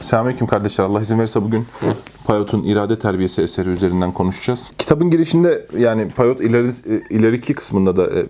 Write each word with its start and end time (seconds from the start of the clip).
Selamünaleyküm 0.00 0.46
kardeşler. 0.46 0.84
Allah 0.84 1.00
izin 1.00 1.18
verirse 1.18 1.42
bugün 1.42 1.66
Payot'un 2.24 2.62
irade 2.62 2.98
terbiyesi 2.98 3.42
eseri 3.42 3.68
üzerinden 3.68 4.12
konuşacağız. 4.12 4.70
Kitabın 4.78 5.10
girişinde 5.10 5.66
yani 5.78 6.08
Payot 6.08 6.40
ileri, 6.40 6.68
e, 6.68 7.02
ileriki 7.10 7.54
kısmında 7.54 7.96
da 7.96 8.06
e, 8.10 8.26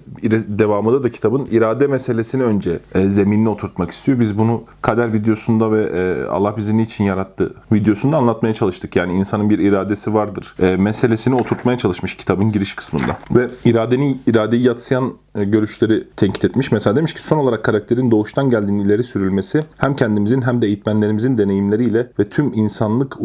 devamında 0.58 1.02
da 1.02 1.10
kitabın 1.10 1.48
irade 1.50 1.86
meselesini 1.86 2.42
önce 2.42 2.78
e, 2.94 3.08
zeminine 3.08 3.48
oturtmak 3.48 3.90
istiyor. 3.90 4.20
Biz 4.20 4.38
bunu 4.38 4.62
kader 4.82 5.14
videosunda 5.14 5.72
ve 5.72 5.82
Allah 6.28 6.56
bizi 6.56 6.76
niçin 6.76 7.04
yarattı 7.04 7.54
videosunda 7.72 8.16
anlatmaya 8.16 8.54
çalıştık. 8.54 8.96
Yani 8.96 9.12
insanın 9.12 9.50
bir 9.50 9.58
iradesi 9.58 10.14
vardır. 10.14 10.54
Meselesini 10.78 11.34
oturtmaya 11.34 11.78
çalışmış 11.78 12.16
kitabın 12.16 12.52
giriş 12.52 12.74
kısmında. 12.74 13.18
Ve 13.30 13.50
iradenin 13.64 14.22
iradeyi 14.26 14.62
yatsıyan 14.62 15.12
görüşleri 15.34 16.08
tenkit 16.16 16.44
etmiş. 16.44 16.72
Mesela 16.72 16.96
demiş 16.96 17.14
ki 17.14 17.22
son 17.22 17.38
olarak 17.38 17.64
karakterin 17.64 18.10
doğuştan 18.10 18.50
geldiğini 18.50 18.82
ileri 18.82 19.04
sürülmesi 19.04 19.60
hem 19.78 19.96
kendimizin 19.96 20.42
hem 20.42 20.62
de 20.62 20.66
eğitmenlerimizin 20.66 21.38
deneyimleriyle 21.38 22.10
ve 22.18 22.28
tüm 22.28 22.52
insanlık 22.54 23.20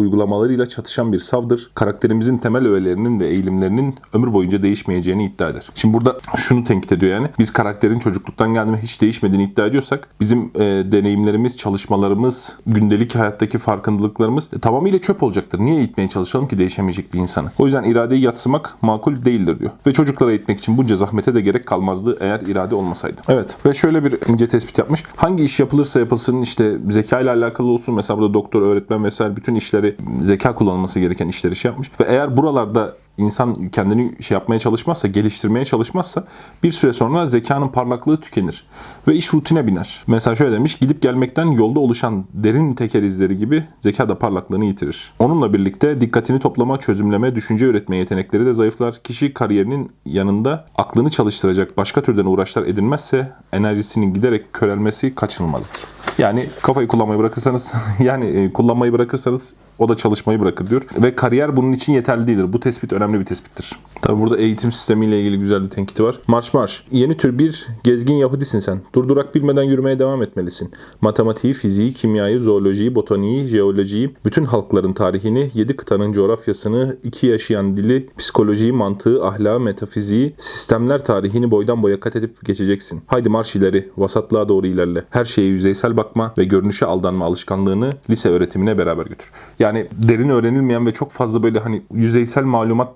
uygulamalarıyla 0.57 0.66
çatışan 0.66 1.14
bir 1.14 1.20
savdır. 1.20 1.70
Karakterimizin 1.75 2.38
temel 2.38 2.68
öğelerinin 2.68 3.20
ve 3.20 3.28
eğilimlerinin 3.28 3.96
ömür 4.14 4.34
boyunca 4.34 4.64
değişmeyeceğini 4.64 5.25
iddia 5.25 5.50
eder. 5.50 5.70
Şimdi 5.75 5.93
burada 5.93 6.18
şunu 6.36 6.64
tenkit 6.64 6.92
ediyor 6.92 7.14
yani. 7.14 7.28
Biz 7.39 7.52
karakterin 7.52 8.00
çocukluktan 8.00 8.54
geldiğinde 8.54 8.82
hiç 8.82 9.02
değişmediğini 9.02 9.43
iddia 9.43 9.66
ediyorsak 9.66 10.07
bizim 10.20 10.52
e, 10.56 10.61
deneyimlerimiz, 10.92 11.57
çalışmalarımız, 11.57 12.57
gündelik 12.68 13.16
hayattaki 13.16 13.57
farkındalıklarımız 13.57 14.50
e, 14.54 14.60
tamamıyla 14.60 15.00
çöp 15.00 15.24
olacaktır. 15.24 15.60
Niye 15.60 15.78
eğitmeye 15.78 16.10
çalışalım 16.10 16.47
ki 16.47 16.58
değişemeyecek 16.58 17.14
bir 17.14 17.19
insanı? 17.19 17.52
O 17.58 17.66
yüzden 17.66 17.83
iradeyi 17.83 18.21
yatsımak 18.21 18.78
makul 18.82 19.16
değildir 19.25 19.60
diyor. 19.60 19.71
Ve 19.88 19.94
çocuklara 19.94 20.32
eğitmek 20.32 20.58
için 20.58 20.78
bunca 20.78 20.96
zahmete 20.96 21.33
de 21.33 21.42
gerek 21.42 21.66
kalmazdı 21.66 22.18
eğer 22.19 22.42
irade 22.42 22.75
olmasaydı. 22.75 23.21
Evet 23.30 23.55
ve 23.66 23.74
şöyle 23.74 24.04
bir 24.04 24.18
ince 24.28 24.47
tespit 24.47 24.78
yapmış. 24.78 25.04
Hangi 25.16 25.44
iş 25.44 25.60
yapılırsa 25.60 26.00
yapılsın 26.00 26.42
işte 26.42 26.78
zeka 26.89 27.19
ile 27.19 27.32
alakalı 27.32 27.68
olsun 27.68 27.96
mesela 27.96 28.19
burada 28.19 28.33
doktor, 28.33 28.61
öğretmen 28.61 29.04
vesaire 29.04 29.36
bütün 29.36 29.55
işleri 29.55 29.96
zeka 30.24 30.46
kullanılması 30.56 31.00
gereken 31.00 31.28
işleri 31.28 31.56
şey 31.56 31.71
yapmış. 31.71 31.92
Ve 32.00 32.03
eğer 32.08 32.38
buralarda 32.38 32.95
insan 33.17 33.69
kendini 33.69 34.23
şey 34.23 34.35
yapmaya 34.35 34.59
çalışmazsa, 34.59 35.07
geliştirmeye 35.07 35.65
çalışmazsa 35.65 36.23
bir 36.63 36.71
süre 36.71 36.93
sonra 36.93 37.25
zekanın 37.25 37.67
parlaklığı 37.67 38.21
tükenir 38.21 38.65
ve 39.07 39.15
iş 39.15 39.33
rutine 39.33 39.67
biner. 39.67 40.03
Mesela 40.07 40.35
şöyle 40.35 40.55
demiş, 40.55 40.75
gidip 40.75 41.01
gelmekten 41.01 41.45
yolda 41.45 41.79
oluşan 41.79 42.25
derin 42.33 42.73
teker 42.73 43.03
izleri 43.03 43.37
gibi 43.37 43.63
zeka 43.79 44.09
da 44.09 44.19
parlaklığını 44.19 44.65
yitirir. 44.65 45.13
Onunla 45.19 45.53
birlikte 45.53 45.99
dikkatini 45.99 46.39
toplama, 46.39 46.79
çözümleme, 46.79 47.35
düşünce 47.35 47.65
üretme 47.65 47.97
yetenekleri 47.97 48.45
de 48.45 48.53
zayıflar. 48.53 48.95
Kişi 49.03 49.33
kariyerinin 49.33 49.91
yanında 50.05 50.65
aklını 50.77 51.09
çalıştıracak 51.09 51.77
başka 51.77 52.02
türden 52.02 52.25
uğraşlar 52.25 52.63
edinmezse 52.63 53.31
enerjisinin 53.52 54.13
giderek 54.13 54.53
körelmesi 54.53 55.15
kaçınılmazdır. 55.15 55.81
Yani 56.17 56.49
kafayı 56.61 56.87
kullanmayı 56.87 57.19
bırakırsanız, 57.19 57.73
yani 57.99 58.25
e, 58.25 58.53
kullanmayı 58.53 58.93
bırakırsanız 58.93 59.53
o 59.79 59.89
da 59.89 59.95
çalışmayı 59.95 60.39
bırakır 60.39 60.67
diyor. 60.67 60.81
Ve 60.97 61.15
kariyer 61.15 61.57
bunun 61.57 61.71
için 61.71 61.93
yeterli 61.93 62.27
değildir. 62.27 62.53
Bu 62.53 62.59
tespit 62.59 62.93
önemli 62.93 63.06
bir 63.13 63.25
tespittir. 63.25 63.77
Tabi 64.02 64.22
burada 64.22 64.38
eğitim 64.38 64.72
sistemiyle 64.72 65.22
ilgili 65.22 65.39
güzel 65.39 65.63
bir 65.63 65.69
tenkiti 65.69 66.03
var. 66.03 66.19
Marş 66.27 66.53
marş. 66.53 66.83
Yeni 66.91 67.17
tür 67.17 67.39
bir 67.39 67.67
gezgin 67.83 68.14
Yahudisin 68.14 68.59
sen. 68.59 68.81
Durdurak 68.95 69.36
bilmeden 69.36 69.64
yürümeye 69.64 69.99
devam 69.99 70.23
etmelisin. 70.23 70.72
Matematiği, 71.02 71.53
fiziği, 71.53 71.94
kimyayı, 71.94 72.39
zoolojiyi, 72.39 72.95
botaniği, 72.95 73.47
jeolojiyi, 73.47 74.16
bütün 74.25 74.44
halkların 74.44 74.94
tarihini, 74.94 75.52
yedi 75.53 75.75
kıtanın 75.75 76.11
coğrafyasını, 76.11 76.97
iki 77.03 77.27
yaşayan 77.27 77.77
dili, 77.77 78.09
psikolojiyi, 78.17 78.72
mantığı, 78.72 79.25
ahlakı, 79.25 79.59
metafiziği, 79.59 80.33
sistemler 80.38 81.05
tarihini 81.05 81.52
boydan 81.52 81.83
boya 81.83 81.99
kat 81.99 82.16
edip 82.16 82.45
geçeceksin. 82.45 83.02
Haydi 83.08 83.30
marş 83.30 83.55
ileri, 83.55 83.89
vasatlığa 83.97 84.49
doğru 84.49 84.67
ilerle. 84.67 85.03
Her 85.09 85.25
şeye 85.25 85.47
yüzeysel 85.47 85.97
bakma 85.97 86.33
ve 86.38 86.44
görünüşe 86.44 86.86
aldanma 86.86 87.25
alışkanlığını 87.25 87.94
lise 88.09 88.30
öğretimine 88.30 88.77
beraber 88.77 89.05
götür. 89.05 89.31
Yani 89.59 89.88
derin 89.92 90.30
öğrenilmeyen 90.30 90.86
ve 90.86 90.94
çok 90.94 91.11
fazla 91.11 91.44
böyle 91.44 91.59
hani 91.59 91.81
yüzeysel 91.94 92.44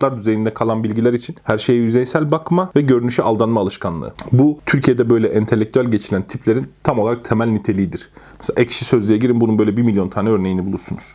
malumatlar 0.02 0.18
düzeyinde 0.18 0.54
kalan 0.54 0.84
bilgiler 0.84 1.14
için 1.14 1.36
her 1.44 1.58
şeye 1.58 1.80
yüzeysel 1.80 2.32
bakma 2.32 2.72
ve 2.76 2.82
görünüşe 2.82 3.24
aldanma 3.24 3.62
alışkanlığı. 3.62 4.14
Bu 4.32 4.60
Türkiye'de 4.66 5.10
böyle 5.10 5.28
entelektüel 5.28 5.86
geçinen 5.86 6.22
tiplerin 6.22 6.68
tam 6.84 7.00
olarak 7.00 7.26
temel 7.26 7.48
niteliğidir. 7.48 8.10
Mesela 8.40 8.62
ekşi 8.62 8.86
sözlüğe 8.86 9.18
girin 9.18 9.42
bunun 9.42 9.60
böyle 9.60 9.78
bir 9.78 9.82
milyon 9.82 10.10
tane 10.10 10.30
örneğini 10.30 10.66
bulursunuz. 10.66 11.14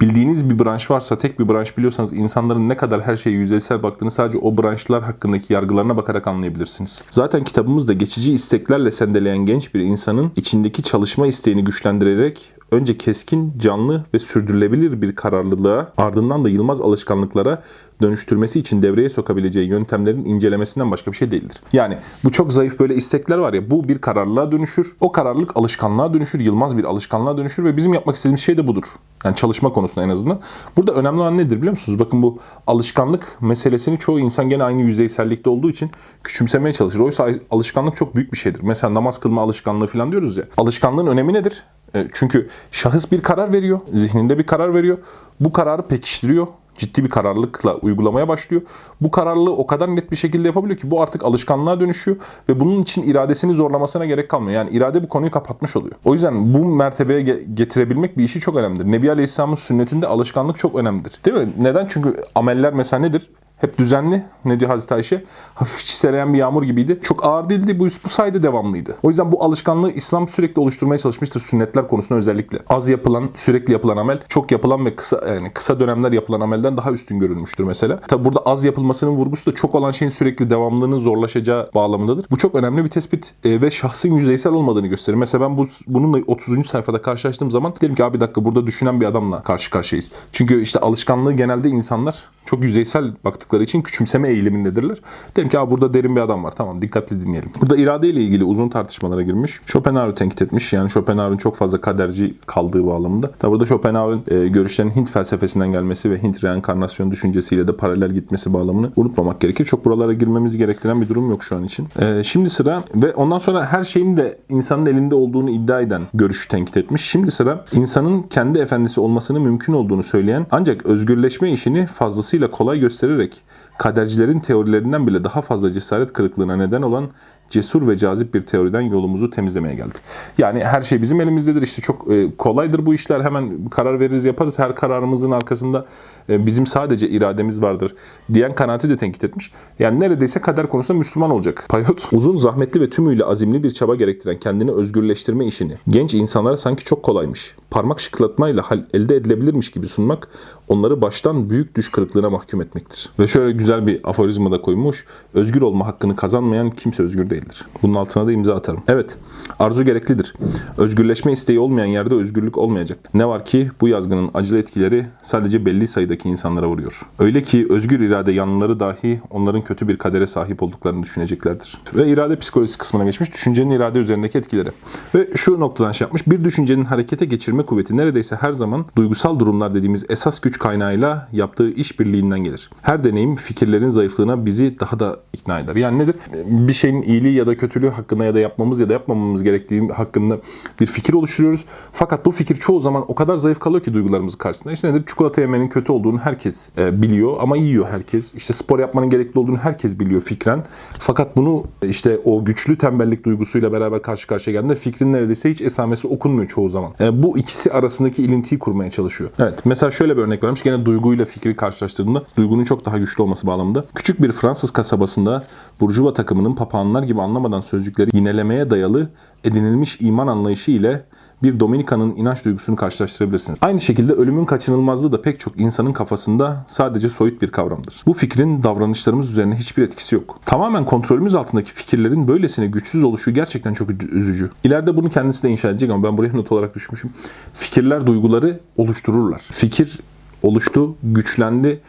Bildiğiniz 0.00 0.50
bir 0.50 0.64
branş 0.64 0.90
varsa, 0.90 1.18
tek 1.18 1.40
bir 1.40 1.48
branş 1.48 1.78
biliyorsanız 1.78 2.12
insanların 2.12 2.68
ne 2.68 2.76
kadar 2.76 3.02
her 3.02 3.16
şeye 3.16 3.30
yüzeysel 3.30 3.82
baktığını 3.82 4.10
sadece 4.10 4.38
o 4.38 4.58
branşlar 4.58 5.02
hakkındaki 5.02 5.52
yargılarına 5.52 5.96
bakarak 5.96 6.26
anlayabilirsiniz. 6.26 7.02
Zaten 7.10 7.44
kitabımızda 7.44 7.92
geçici 7.92 8.34
isteklerle 8.34 8.90
sendeleyen 8.90 9.38
genç 9.38 9.74
bir 9.74 9.80
insanın 9.80 10.32
içindeki 10.36 10.82
çalışma 10.82 11.26
isteğini 11.26 11.64
güçlendirerek 11.64 12.52
önce 12.70 12.96
keskin, 12.96 13.52
canlı 13.58 14.04
ve 14.14 14.18
sürdürülebilir 14.18 15.02
bir 15.02 15.14
kararlılığa, 15.14 15.92
ardından 15.96 16.44
da 16.44 16.48
yılmaz 16.48 16.80
alışkanlıklara 16.80 17.62
dönüştürmesi 18.02 18.60
için 18.60 18.82
devreye 18.82 19.10
sokabileceği 19.10 19.68
yöntemlerin 19.68 20.24
incelemesinden 20.24 20.90
başka 20.90 21.12
bir 21.12 21.16
şey 21.16 21.30
değildir. 21.30 21.60
Yani 21.72 21.98
bu 22.24 22.32
çok 22.32 22.52
zayıf 22.52 22.80
böyle 22.80 22.94
istekler 22.94 23.38
var 23.38 23.52
ya 23.52 23.70
bu 23.70 23.88
bir 23.88 23.98
kararlılığa 23.98 24.52
dönüşür. 24.52 24.96
O 25.00 25.12
kararlılık 25.12 25.56
alışkanlığa 25.56 26.14
dönüşür, 26.14 26.40
yılmaz 26.40 26.76
bir 26.76 26.84
alışkanlığa 26.84 27.38
dönüşür 27.38 27.64
ve 27.64 27.76
bizim 27.76 27.94
yapmak 27.94 28.16
istediğimiz 28.16 28.40
şey 28.40 28.58
de 28.58 28.66
budur. 28.66 28.84
Yani 29.24 29.36
çalışma 29.36 29.72
konusunda 29.88 30.06
en 30.06 30.10
azından. 30.10 30.40
Burada 30.76 30.92
önemli 30.92 31.20
olan 31.20 31.38
nedir 31.38 31.56
biliyor 31.56 31.70
musunuz? 31.70 31.98
Bakın 31.98 32.22
bu 32.22 32.38
alışkanlık 32.66 33.36
meselesini 33.40 33.98
çoğu 33.98 34.20
insan 34.20 34.48
gene 34.48 34.64
aynı 34.64 34.80
yüzeysellikte 34.82 35.50
olduğu 35.50 35.70
için 35.70 35.90
küçümsemeye 36.24 36.72
çalışır. 36.72 37.00
Oysa 37.00 37.28
alışkanlık 37.50 37.96
çok 37.96 38.16
büyük 38.16 38.32
bir 38.32 38.38
şeydir. 38.38 38.60
Mesela 38.62 38.94
namaz 38.94 39.18
kılma 39.18 39.42
alışkanlığı 39.42 39.86
falan 39.86 40.10
diyoruz 40.10 40.36
ya. 40.36 40.44
Alışkanlığın 40.56 41.06
önemi 41.06 41.32
nedir? 41.32 41.64
E, 41.94 42.08
Çünkü 42.12 42.48
şahıs 42.70 43.12
bir 43.12 43.22
karar 43.22 43.52
veriyor, 43.52 43.80
zihninde 43.92 44.38
bir 44.38 44.46
karar 44.46 44.74
veriyor. 44.74 44.98
Bu 45.40 45.52
kararı 45.52 45.82
pekiştiriyor. 45.82 46.46
Ciddi 46.78 47.04
bir 47.04 47.10
kararlılıkla 47.10 47.74
uygulamaya 47.74 48.28
başlıyor. 48.28 48.62
Bu 49.00 49.10
kararlılığı 49.10 49.52
o 49.56 49.66
kadar 49.66 49.96
net 49.96 50.10
bir 50.10 50.16
şekilde 50.16 50.48
yapabiliyor 50.48 50.78
ki 50.80 50.90
bu 50.90 51.02
artık 51.02 51.24
alışkanlığa 51.24 51.80
dönüşüyor 51.80 52.16
ve 52.48 52.60
bunun 52.60 52.82
için 52.82 53.02
iradesini 53.02 53.52
zorlamasına 53.54 54.06
gerek 54.06 54.28
kalmıyor. 54.28 54.52
Yani 54.52 54.70
irade 54.70 55.04
bu 55.04 55.08
konuyu 55.08 55.30
kapatmış 55.30 55.76
oluyor. 55.76 55.94
O 56.04 56.12
yüzden 56.12 56.54
bu 56.54 56.64
mertebeye 56.64 57.20
ge- 57.20 57.54
getirebilmek 57.54 58.18
bir 58.18 58.24
işi 58.24 58.40
çok 58.40 58.56
önemlidir. 58.56 58.84
Nebi 58.84 59.10
Aleyhisselam'ın 59.10 59.54
sünnetinde 59.54 60.06
alışkanlık 60.06 60.58
çok 60.58 60.74
önemlidir. 60.74 61.20
Değil 61.24 61.36
mi? 61.36 61.52
Neden? 61.60 61.86
Çünkü 61.88 62.16
ameller 62.34 62.72
mesela 62.72 63.00
nedir? 63.00 63.30
Hep 63.60 63.78
düzenli. 63.78 64.22
Ne 64.44 64.60
diyor 64.60 64.70
Hazreti 64.70 64.94
Ayşe? 64.94 65.24
Hafif 65.54 65.86
çiseleyen 65.86 66.32
bir 66.32 66.38
yağmur 66.38 66.62
gibiydi. 66.62 66.98
Çok 67.02 67.24
ağır 67.24 67.48
değildi. 67.48 67.78
Bu, 67.78 67.88
bu 68.04 68.08
sayede 68.08 68.42
devamlıydı. 68.42 68.96
O 69.02 69.08
yüzden 69.08 69.32
bu 69.32 69.44
alışkanlığı 69.44 69.92
İslam 69.92 70.28
sürekli 70.28 70.60
oluşturmaya 70.60 70.98
çalışmıştır 70.98 71.40
sünnetler 71.40 71.88
konusunda 71.88 72.18
özellikle. 72.18 72.58
Az 72.68 72.88
yapılan, 72.88 73.30
sürekli 73.34 73.72
yapılan 73.72 73.96
amel, 73.96 74.20
çok 74.28 74.52
yapılan 74.52 74.86
ve 74.86 74.96
kısa 74.96 75.20
yani 75.28 75.50
kısa 75.50 75.80
dönemler 75.80 76.12
yapılan 76.12 76.40
amelden 76.40 76.76
daha 76.76 76.92
üstün 76.92 77.20
görülmüştür 77.20 77.64
mesela. 77.64 78.00
Tabi 78.00 78.24
burada 78.24 78.40
az 78.40 78.64
yapılmasının 78.64 79.10
vurgusu 79.10 79.50
da 79.50 79.54
çok 79.54 79.74
olan 79.74 79.90
şeyin 79.90 80.10
sürekli 80.10 80.50
devamlılığının 80.50 80.98
zorlaşacağı 80.98 81.70
bağlamındadır. 81.74 82.26
Bu 82.30 82.36
çok 82.36 82.54
önemli 82.54 82.84
bir 82.84 82.90
tespit 82.90 83.34
e, 83.44 83.62
ve 83.62 83.70
şahsın 83.70 84.14
yüzeysel 84.14 84.52
olmadığını 84.52 84.86
gösterir. 84.86 85.16
Mesela 85.16 85.48
ben 85.48 85.56
bu 85.56 85.66
bununla 85.86 86.18
30. 86.26 86.66
sayfada 86.66 87.02
karşılaştığım 87.02 87.50
zaman 87.50 87.74
dedim 87.80 87.94
ki 87.94 88.04
abi 88.04 88.14
bir 88.14 88.20
dakika 88.20 88.44
burada 88.44 88.66
düşünen 88.66 89.00
bir 89.00 89.06
adamla 89.06 89.42
karşı 89.42 89.70
karşıyayız. 89.70 90.12
Çünkü 90.32 90.62
işte 90.62 90.78
alışkanlığı 90.78 91.32
genelde 91.32 91.68
insanlar 91.68 92.28
çok 92.46 92.62
yüzeysel 92.62 93.12
baktıkları 93.48 93.62
için 93.62 93.82
küçümseme 93.82 94.28
eğilimindedirler. 94.28 94.98
Dedim 95.36 95.48
ki 95.48 95.58
burada 95.70 95.94
derin 95.94 96.16
bir 96.16 96.20
adam 96.20 96.44
var. 96.44 96.54
Tamam 96.56 96.82
dikkatli 96.82 97.26
dinleyelim. 97.26 97.50
Burada 97.60 97.76
irade 97.76 98.08
ile 98.08 98.20
ilgili 98.20 98.44
uzun 98.44 98.68
tartışmalara 98.68 99.22
girmiş. 99.22 99.60
Schopenhauer'u 99.66 100.14
tenkit 100.14 100.42
etmiş. 100.42 100.72
Yani 100.72 100.90
Schopenhauer'un 100.90 101.36
çok 101.36 101.56
fazla 101.56 101.80
kaderci 101.80 102.34
kaldığı 102.46 102.86
bağlamında. 102.86 103.30
Tabi 103.38 103.50
burada 103.52 103.66
Schopenhauer'un 103.66 104.24
e, 104.28 104.48
görüşlerinin 104.48 104.96
Hint 104.96 105.10
felsefesinden 105.10 105.72
gelmesi 105.72 106.10
ve 106.10 106.22
Hint 106.22 106.44
reenkarnasyon 106.44 107.10
düşüncesiyle 107.10 107.68
de 107.68 107.76
paralel 107.76 108.12
gitmesi 108.12 108.52
bağlamını 108.52 108.90
unutmamak 108.96 109.40
gerekir. 109.40 109.64
Çok 109.64 109.84
buralara 109.84 110.12
girmemizi 110.12 110.58
gerektiren 110.58 111.00
bir 111.00 111.08
durum 111.08 111.30
yok 111.30 111.44
şu 111.44 111.56
an 111.56 111.64
için. 111.64 111.88
E, 112.00 112.24
şimdi 112.24 112.50
sıra 112.50 112.84
ve 112.94 113.14
ondan 113.14 113.38
sonra 113.38 113.66
her 113.66 113.82
şeyin 113.82 114.16
de 114.16 114.38
insanın 114.48 114.86
elinde 114.86 115.14
olduğunu 115.14 115.50
iddia 115.50 115.80
eden 115.80 116.02
görüşü 116.14 116.48
tenkit 116.48 116.76
etmiş. 116.76 117.02
Şimdi 117.02 117.30
sıra 117.30 117.64
insanın 117.72 118.22
kendi 118.22 118.58
efendisi 118.58 119.00
olmasının 119.00 119.42
mümkün 119.42 119.72
olduğunu 119.72 120.02
söyleyen 120.02 120.46
ancak 120.50 120.86
özgürleşme 120.86 121.52
işini 121.52 121.86
fazlasıyla 121.86 122.50
kolay 122.50 122.80
göstererek 122.80 123.37
kadercilerin 123.78 124.38
teorilerinden 124.38 125.06
bile 125.06 125.24
daha 125.24 125.42
fazla 125.42 125.72
cesaret 125.72 126.12
kırıklığına 126.12 126.56
neden 126.56 126.82
olan 126.82 127.08
cesur 127.50 127.88
ve 127.88 127.96
cazip 127.96 128.34
bir 128.34 128.42
teoriden 128.42 128.80
yolumuzu 128.80 129.30
temizlemeye 129.30 129.74
geldik. 129.74 129.96
Yani 130.38 130.64
her 130.64 130.82
şey 130.82 131.02
bizim 131.02 131.20
elimizdedir 131.20 131.62
işte 131.62 131.82
çok 131.82 132.12
e, 132.12 132.36
kolaydır 132.38 132.86
bu 132.86 132.94
işler 132.94 133.20
hemen 133.20 133.68
karar 133.68 134.00
veririz 134.00 134.24
yaparız 134.24 134.58
her 134.58 134.74
kararımızın 134.74 135.30
arkasında 135.30 135.86
e, 136.28 136.46
bizim 136.46 136.66
sadece 136.66 137.08
irademiz 137.08 137.62
vardır 137.62 137.94
diyen 138.32 138.54
kanaati 138.54 138.90
de 138.90 138.96
tenkit 138.96 139.24
etmiş. 139.24 139.52
Yani 139.78 140.00
neredeyse 140.00 140.40
kader 140.40 140.68
konusunda 140.68 140.98
Müslüman 140.98 141.30
olacak. 141.30 141.64
Payot 141.68 142.08
uzun 142.12 142.38
zahmetli 142.38 142.80
ve 142.80 142.90
tümüyle 142.90 143.24
azimli 143.24 143.62
bir 143.62 143.70
çaba 143.70 143.94
gerektiren 143.94 144.36
kendini 144.36 144.70
özgürleştirme 144.70 145.46
işini 145.46 145.76
genç 145.88 146.14
insanlara 146.14 146.56
sanki 146.56 146.84
çok 146.84 147.02
kolaymış. 147.02 147.54
Parmak 147.70 148.00
şıklatmayla 148.00 148.62
hal 148.62 148.84
elde 148.94 149.16
edilebilirmiş 149.16 149.70
gibi 149.70 149.88
sunmak 149.88 150.28
onları 150.68 151.02
baştan 151.02 151.50
büyük 151.50 151.74
düş 151.74 151.90
kırıklığına 151.90 152.30
mahkum 152.30 152.60
etmektir. 152.60 153.10
Ve 153.18 153.26
şöyle 153.26 153.52
güzel 153.52 153.86
bir 153.86 154.00
aforizma 154.04 154.50
da 154.50 154.60
koymuş. 154.60 155.04
Özgür 155.34 155.62
olma 155.62 155.86
hakkını 155.86 156.16
kazanmayan 156.16 156.70
kimse 156.70 157.02
özgür 157.02 157.30
değil. 157.30 157.37
Değildir. 157.42 157.64
Bunun 157.82 157.94
altına 157.94 158.26
da 158.26 158.32
imza 158.32 158.54
atarım. 158.54 158.82
Evet, 158.88 159.16
arzu 159.58 159.84
gereklidir. 159.84 160.34
Özgürleşme 160.76 161.32
isteği 161.32 161.58
olmayan 161.58 161.86
yerde 161.86 162.14
özgürlük 162.14 162.58
olmayacaktır. 162.58 163.18
Ne 163.18 163.26
var 163.26 163.44
ki 163.44 163.70
bu 163.80 163.88
yazgının 163.88 164.30
acılı 164.34 164.58
etkileri 164.58 165.06
sadece 165.22 165.66
belli 165.66 165.88
sayıdaki 165.88 166.28
insanlara 166.28 166.68
vuruyor. 166.68 167.02
Öyle 167.18 167.42
ki 167.42 167.66
özgür 167.70 168.00
irade 168.00 168.32
yanlıları 168.32 168.80
dahi 168.80 169.20
onların 169.30 169.62
kötü 169.62 169.88
bir 169.88 169.96
kadere 169.96 170.26
sahip 170.26 170.62
olduklarını 170.62 171.02
düşüneceklerdir. 171.02 171.78
Ve 171.94 172.08
irade 172.08 172.36
psikolojisi 172.36 172.78
kısmına 172.78 173.04
geçmiş. 173.04 173.32
Düşüncenin 173.32 173.70
irade 173.70 173.98
üzerindeki 173.98 174.38
etkileri. 174.38 174.70
Ve 175.14 175.28
şu 175.36 175.60
noktadan 175.60 175.92
şey 175.92 176.04
yapmış. 176.04 176.26
Bir 176.26 176.44
düşüncenin 176.44 176.84
harekete 176.84 177.24
geçirme 177.24 177.62
kuvveti 177.62 177.96
neredeyse 177.96 178.36
her 178.36 178.52
zaman 178.52 178.86
duygusal 178.96 179.38
durumlar 179.38 179.74
dediğimiz 179.74 180.06
esas 180.08 180.40
güç 180.40 180.58
kaynağıyla 180.58 181.28
yaptığı 181.32 181.70
işbirliğinden 181.70 182.38
gelir. 182.38 182.70
Her 182.82 183.04
deneyim 183.04 183.36
fikirlerin 183.36 183.90
zayıflığına 183.90 184.46
bizi 184.46 184.80
daha 184.80 185.00
da 185.00 185.16
ikna 185.32 185.60
eder. 185.60 185.76
Yani 185.76 185.98
nedir? 185.98 186.14
Bir 186.44 186.72
şeyin 186.72 187.02
iyiliği 187.02 187.27
ya 187.34 187.46
da 187.46 187.56
kötülüğü 187.56 187.90
hakkında 187.90 188.24
ya 188.24 188.34
da 188.34 188.40
yapmamız 188.40 188.80
ya 188.80 188.88
da 188.88 188.92
yapmamamız 188.92 189.42
gerektiği 189.42 189.88
hakkında 189.88 190.38
bir 190.80 190.86
fikir 190.86 191.14
oluşturuyoruz. 191.14 191.64
Fakat 191.92 192.26
bu 192.26 192.30
fikir 192.30 192.56
çoğu 192.56 192.80
zaman 192.80 193.04
o 193.08 193.14
kadar 193.14 193.36
zayıf 193.36 193.58
kalıyor 193.58 193.82
ki 193.82 193.94
duygularımız 193.94 194.36
karşısında. 194.36 194.72
İşte 194.72 194.92
nedir? 194.92 195.06
Çikolata 195.06 195.40
yemenin 195.40 195.68
kötü 195.68 195.92
olduğunu 195.92 196.18
herkes 196.18 196.70
e, 196.78 197.02
biliyor 197.02 197.36
ama 197.40 197.56
yiyor 197.56 197.86
herkes. 197.88 198.34
İşte 198.34 198.52
spor 198.52 198.78
yapmanın 198.78 199.10
gerekli 199.10 199.38
olduğunu 199.38 199.56
herkes 199.56 200.00
biliyor 200.00 200.20
fikren. 200.20 200.64
Fakat 200.98 201.36
bunu 201.36 201.64
işte 201.82 202.18
o 202.24 202.44
güçlü 202.44 202.78
tembellik 202.78 203.24
duygusuyla 203.24 203.72
beraber 203.72 204.02
karşı 204.02 204.26
karşıya 204.26 204.52
geldiğinde 204.52 204.76
fikrin 204.76 205.12
neredeyse 205.12 205.50
hiç 205.50 205.62
esamesi 205.62 206.06
okunmuyor 206.06 206.48
çoğu 206.48 206.68
zaman. 206.68 206.92
E, 207.00 207.22
bu 207.22 207.38
ikisi 207.38 207.72
arasındaki 207.72 208.22
ilintiyi 208.22 208.58
kurmaya 208.58 208.90
çalışıyor. 208.90 209.30
Evet 209.38 209.60
mesela 209.64 209.90
şöyle 209.90 210.16
bir 210.16 210.22
örnek 210.22 210.44
vermiş. 210.44 210.62
Gene 210.62 210.86
duyguyla 210.86 211.24
fikri 211.24 211.56
karşılaştırdığında 211.56 212.22
duygunun 212.36 212.64
çok 212.64 212.84
daha 212.84 212.98
güçlü 212.98 213.22
olması 213.22 213.46
bağlamında. 213.46 213.84
Küçük 213.94 214.22
bir 214.22 214.32
Fransız 214.32 214.70
kasabasında 214.70 215.44
Burjuva 215.80 216.12
takımının 216.12 216.54
papağanlar 216.54 217.02
gibi 217.02 217.17
anlamadan 217.22 217.60
sözcükleri 217.60 218.16
yinelemeye 218.16 218.70
dayalı 218.70 219.08
edinilmiş 219.44 219.96
iman 220.00 220.26
anlayışı 220.26 220.70
ile 220.70 221.04
bir 221.42 221.60
Dominika'nın 221.60 222.16
inanç 222.16 222.44
duygusunu 222.44 222.76
karşılaştırabilirsiniz. 222.76 223.58
Aynı 223.62 223.80
şekilde 223.80 224.12
ölümün 224.12 224.44
kaçınılmazlığı 224.44 225.12
da 225.12 225.22
pek 225.22 225.40
çok 225.40 225.60
insanın 225.60 225.92
kafasında 225.92 226.64
sadece 226.66 227.08
soyut 227.08 227.42
bir 227.42 227.48
kavramdır. 227.48 228.02
Bu 228.06 228.12
fikrin 228.12 228.62
davranışlarımız 228.62 229.30
üzerine 229.30 229.54
hiçbir 229.54 229.82
etkisi 229.82 230.14
yok. 230.14 230.40
Tamamen 230.46 230.84
kontrolümüz 230.84 231.34
altındaki 231.34 231.72
fikirlerin 231.72 232.28
böylesine 232.28 232.66
güçsüz 232.66 233.02
oluşu 233.02 233.30
gerçekten 233.30 233.74
çok 233.74 233.90
üzücü. 234.12 234.50
İleride 234.64 234.96
bunu 234.96 235.10
kendisi 235.10 235.42
de 235.42 235.50
inşa 235.50 235.68
edecek 235.70 235.90
ama 235.90 236.02
ben 236.02 236.18
buraya 236.18 236.32
not 236.32 236.52
olarak 236.52 236.74
düşmüşüm. 236.74 237.10
Fikirler 237.54 238.06
duyguları 238.06 238.60
oluştururlar. 238.76 239.38
Fikir 239.38 239.98
oluştu, 240.42 240.96
güçlendi 241.02 241.80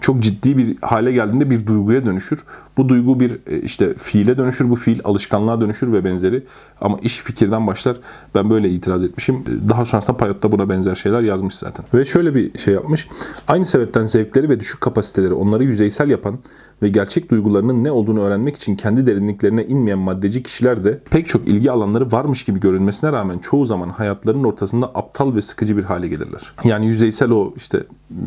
çok 0.00 0.20
ciddi 0.20 0.58
bir 0.58 0.76
hale 0.82 1.12
geldiğinde 1.12 1.50
bir 1.50 1.66
duyguya 1.66 2.04
dönüşür. 2.04 2.44
Bu 2.76 2.88
duygu 2.88 3.20
bir 3.20 3.38
e, 3.46 3.60
işte 3.60 3.94
fiile 3.94 4.38
dönüşür, 4.38 4.70
bu 4.70 4.76
fiil 4.76 5.00
alışkanlığa 5.04 5.60
dönüşür 5.60 5.92
ve 5.92 6.04
benzeri. 6.04 6.44
Ama 6.80 6.98
iş 7.02 7.18
fikirden 7.18 7.66
başlar. 7.66 7.96
Ben 8.34 8.50
böyle 8.50 8.70
itiraz 8.70 9.04
etmişim. 9.04 9.34
E, 9.36 9.68
daha 9.68 9.84
sonrasında 9.84 10.16
Payot 10.16 10.42
da 10.42 10.52
buna 10.52 10.68
benzer 10.68 10.94
şeyler 10.94 11.20
yazmış 11.20 11.54
zaten. 11.54 11.84
Ve 11.94 12.04
şöyle 12.04 12.34
bir 12.34 12.58
şey 12.58 12.74
yapmış. 12.74 13.08
Aynı 13.48 13.66
sebepten 13.66 14.04
zevkleri 14.04 14.48
ve 14.48 14.60
düşük 14.60 14.80
kapasiteleri 14.80 15.32
onları 15.32 15.64
yüzeysel 15.64 16.10
yapan 16.10 16.38
ve 16.82 16.88
gerçek 16.88 17.30
duygularının 17.30 17.84
ne 17.84 17.90
olduğunu 17.90 18.20
öğrenmek 18.20 18.56
için 18.56 18.76
kendi 18.76 19.06
derinliklerine 19.06 19.64
inmeyen 19.64 19.98
maddeci 19.98 20.42
kişiler 20.42 20.84
de 20.84 21.00
pek 21.10 21.28
çok 21.28 21.48
ilgi 21.48 21.70
alanları 21.70 22.12
varmış 22.12 22.44
gibi 22.44 22.60
görünmesine 22.60 23.12
rağmen 23.12 23.38
çoğu 23.38 23.64
zaman 23.64 23.88
hayatlarının 23.88 24.44
ortasında 24.44 24.86
aptal 24.94 25.34
ve 25.34 25.42
sıkıcı 25.42 25.76
bir 25.76 25.84
hale 25.84 26.08
gelirler. 26.08 26.52
Yani 26.64 26.86
yüzeysel 26.86 27.30
o 27.30 27.54
işte 27.56 27.82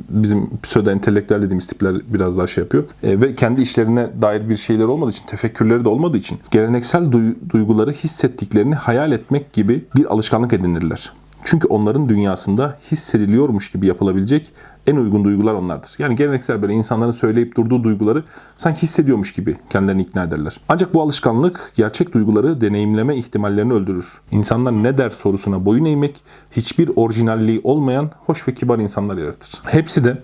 bizim 0.09 0.49
pseudo 0.63 0.91
entelektüel 0.91 1.41
dediğimiz 1.41 1.67
tipler 1.67 1.95
biraz 2.13 2.37
daha 2.37 2.47
şey 2.47 2.63
yapıyor. 2.63 2.83
E, 3.03 3.21
ve 3.21 3.35
kendi 3.35 3.61
işlerine 3.61 4.09
dair 4.21 4.49
bir 4.49 4.55
şeyler 4.55 4.85
olmadığı 4.85 5.11
için, 5.11 5.25
tefekkürleri 5.25 5.85
de 5.85 5.89
olmadığı 5.89 6.17
için 6.17 6.39
geleneksel 6.51 7.11
duyguları 7.49 7.91
hissettiklerini 7.91 8.75
hayal 8.75 9.11
etmek 9.11 9.53
gibi 9.53 9.85
bir 9.95 10.05
alışkanlık 10.05 10.53
edinirler. 10.53 11.11
Çünkü 11.43 11.67
onların 11.67 12.09
dünyasında 12.09 12.79
hissediliyormuş 12.91 13.71
gibi 13.71 13.87
yapılabilecek 13.87 14.51
en 14.87 14.95
uygun 14.95 15.23
duygular 15.23 15.53
onlardır. 15.53 15.95
Yani 15.99 16.15
geleneksel 16.15 16.61
böyle 16.61 16.73
insanların 16.73 17.11
söyleyip 17.11 17.55
durduğu 17.55 17.83
duyguları 17.83 18.23
sanki 18.57 18.81
hissediyormuş 18.81 19.33
gibi 19.33 19.57
kendilerini 19.69 20.01
ikna 20.01 20.23
ederler. 20.23 20.59
Ancak 20.69 20.93
bu 20.93 21.01
alışkanlık 21.01 21.71
gerçek 21.75 22.13
duyguları 22.13 22.61
deneyimleme 22.61 23.17
ihtimallerini 23.17 23.73
öldürür. 23.73 24.21
İnsanlar 24.31 24.71
ne 24.71 24.97
der 24.97 25.09
sorusuna 25.09 25.65
boyun 25.65 25.85
eğmek 25.85 26.23
hiçbir 26.51 26.91
orijinalliği 26.95 27.61
olmayan 27.63 28.11
hoş 28.25 28.47
ve 28.47 28.53
kibar 28.53 28.79
insanlar 28.79 29.17
yaratır. 29.17 29.61
Hepsi 29.63 30.03
de 30.03 30.23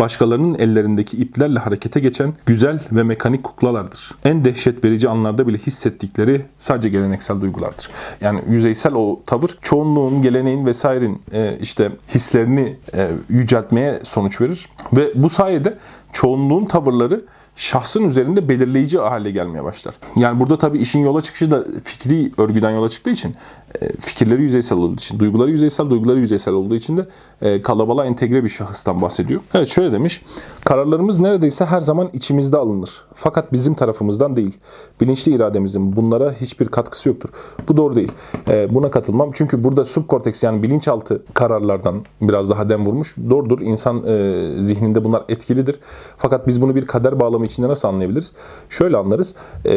başkalarının 0.00 0.58
ellerindeki 0.58 1.16
iplerle 1.16 1.58
harekete 1.58 2.00
geçen 2.00 2.34
güzel 2.46 2.80
ve 2.92 3.02
mekanik 3.02 3.44
kuklalardır. 3.44 4.10
En 4.24 4.44
dehşet 4.44 4.84
verici 4.84 5.08
anlarda 5.08 5.46
bile 5.46 5.58
hissettikleri 5.58 6.42
sadece 6.58 6.88
geleneksel 6.88 7.40
duygulardır. 7.40 7.90
Yani 8.20 8.40
yüzeysel 8.48 8.94
o 8.94 9.20
tavır 9.26 9.58
çoğunluğun, 9.62 10.22
geleneğin 10.22 10.66
vesairenin 10.66 11.22
e, 11.32 11.58
işte 11.60 11.90
hislerini 12.14 12.76
e, 12.94 13.10
yüceltmeye 13.28 14.00
sonuç 14.02 14.40
verir. 14.40 14.68
Ve 14.92 15.12
bu 15.14 15.28
sayede 15.28 15.78
çoğunluğun 16.12 16.64
tavırları 16.64 17.24
şahsın 17.56 18.08
üzerinde 18.08 18.48
belirleyici 18.48 18.98
hale 18.98 19.30
gelmeye 19.30 19.64
başlar. 19.64 19.94
Yani 20.16 20.40
burada 20.40 20.58
tabii 20.58 20.78
işin 20.78 21.00
yola 21.00 21.20
çıkışı 21.20 21.50
da 21.50 21.64
fikri 21.84 22.32
örgüden 22.38 22.70
yola 22.70 22.88
çıktığı 22.88 23.10
için 23.10 23.34
fikirleri 24.00 24.42
yüzeysel 24.42 24.78
olduğu 24.78 24.94
için, 24.94 25.18
duyguları 25.18 25.50
yüzeysel, 25.50 25.90
duyguları 25.90 26.20
yüzeysel 26.20 26.54
olduğu 26.54 26.74
için 26.74 26.96
de 26.96 27.06
e, 27.42 27.62
kalabalığa 27.62 28.06
entegre 28.06 28.44
bir 28.44 28.48
şahıstan 28.48 29.02
bahsediyor. 29.02 29.40
Evet 29.54 29.68
şöyle 29.68 29.92
demiş, 29.92 30.22
kararlarımız 30.64 31.18
neredeyse 31.18 31.64
her 31.64 31.80
zaman 31.80 32.10
içimizde 32.12 32.56
alınır. 32.56 33.04
Fakat 33.14 33.52
bizim 33.52 33.74
tarafımızdan 33.74 34.36
değil. 34.36 34.58
Bilinçli 35.00 35.34
irademizin 35.34 35.96
bunlara 35.96 36.32
hiçbir 36.32 36.66
katkısı 36.66 37.08
yoktur. 37.08 37.28
Bu 37.68 37.76
doğru 37.76 37.96
değil. 37.96 38.12
E, 38.48 38.74
buna 38.74 38.90
katılmam. 38.90 39.30
Çünkü 39.34 39.64
burada 39.64 39.84
subkorteks 39.84 40.42
yani 40.42 40.62
bilinçaltı 40.62 41.22
kararlardan 41.34 42.04
biraz 42.20 42.50
daha 42.50 42.68
dem 42.68 42.86
vurmuş. 42.86 43.16
Doğrudur. 43.30 43.60
İnsan 43.60 43.96
zihninde 44.62 45.04
bunlar 45.04 45.24
etkilidir. 45.28 45.80
Fakat 46.16 46.46
biz 46.46 46.62
bunu 46.62 46.74
bir 46.74 46.86
kader 46.86 47.20
bağlamı 47.20 47.46
içinde 47.46 47.68
nasıl 47.68 47.88
anlayabiliriz? 47.88 48.32
Şöyle 48.68 48.96
anlarız. 48.96 49.34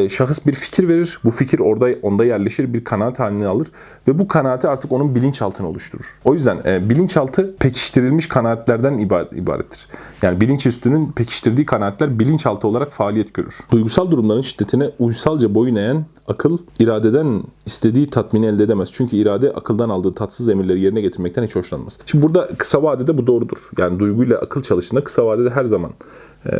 Şahıs 0.10 0.45
bir 0.45 0.54
fikir 0.54 0.88
verir. 0.88 1.19
Bu 1.24 1.31
fikir 1.31 1.60
orada 1.60 1.88
onda 2.01 2.25
yerleşir. 2.25 2.74
Bir 2.74 2.84
kanaat 2.84 3.19
halini 3.19 3.48
alır 3.48 3.68
ve 4.07 4.19
bu 4.19 4.27
kanaati 4.27 4.68
artık 4.68 4.91
onun 4.91 5.15
bilinçaltını 5.15 5.68
oluşturur. 5.68 6.19
O 6.25 6.33
yüzden 6.33 6.62
e, 6.65 6.89
bilinçaltı 6.89 7.56
pekiştirilmiş 7.56 8.27
kanaatlerden 8.27 8.97
ibarettir. 9.31 9.88
Yani 10.21 10.41
bilinç 10.41 10.65
üstünün 10.65 11.12
pekiştirdiği 11.12 11.65
kanaatler 11.65 12.19
bilinçaltı 12.19 12.68
olarak 12.68 12.91
faaliyet 12.91 13.33
görür. 13.33 13.59
Duygusal 13.71 14.12
durumların 14.12 14.41
şiddetine 14.41 14.89
uysalca 15.00 15.56
boyun 15.56 15.75
eğen 15.75 16.06
akıl 16.27 16.57
iradeden 16.80 17.44
istediği 17.65 18.09
tatmini 18.09 18.45
elde 18.45 18.63
edemez. 18.63 18.89
Çünkü 18.94 19.15
irade 19.15 19.51
akıldan 19.51 19.89
aldığı 19.89 20.13
tatsız 20.13 20.50
emirleri 20.50 20.80
yerine 20.80 21.01
getirmekten 21.01 21.44
hiç 21.44 21.56
hoşlanmaz. 21.56 22.00
Şimdi 22.06 22.25
burada 22.25 22.47
kısa 22.57 22.83
vadede 22.83 23.18
bu 23.18 23.27
doğrudur. 23.27 23.57
Yani 23.77 24.00
duyguyla 24.00 24.38
akıl 24.38 24.61
çalıştığında 24.61 25.04
kısa 25.04 25.25
vadede 25.25 25.49
her 25.49 25.63
zaman 25.63 25.92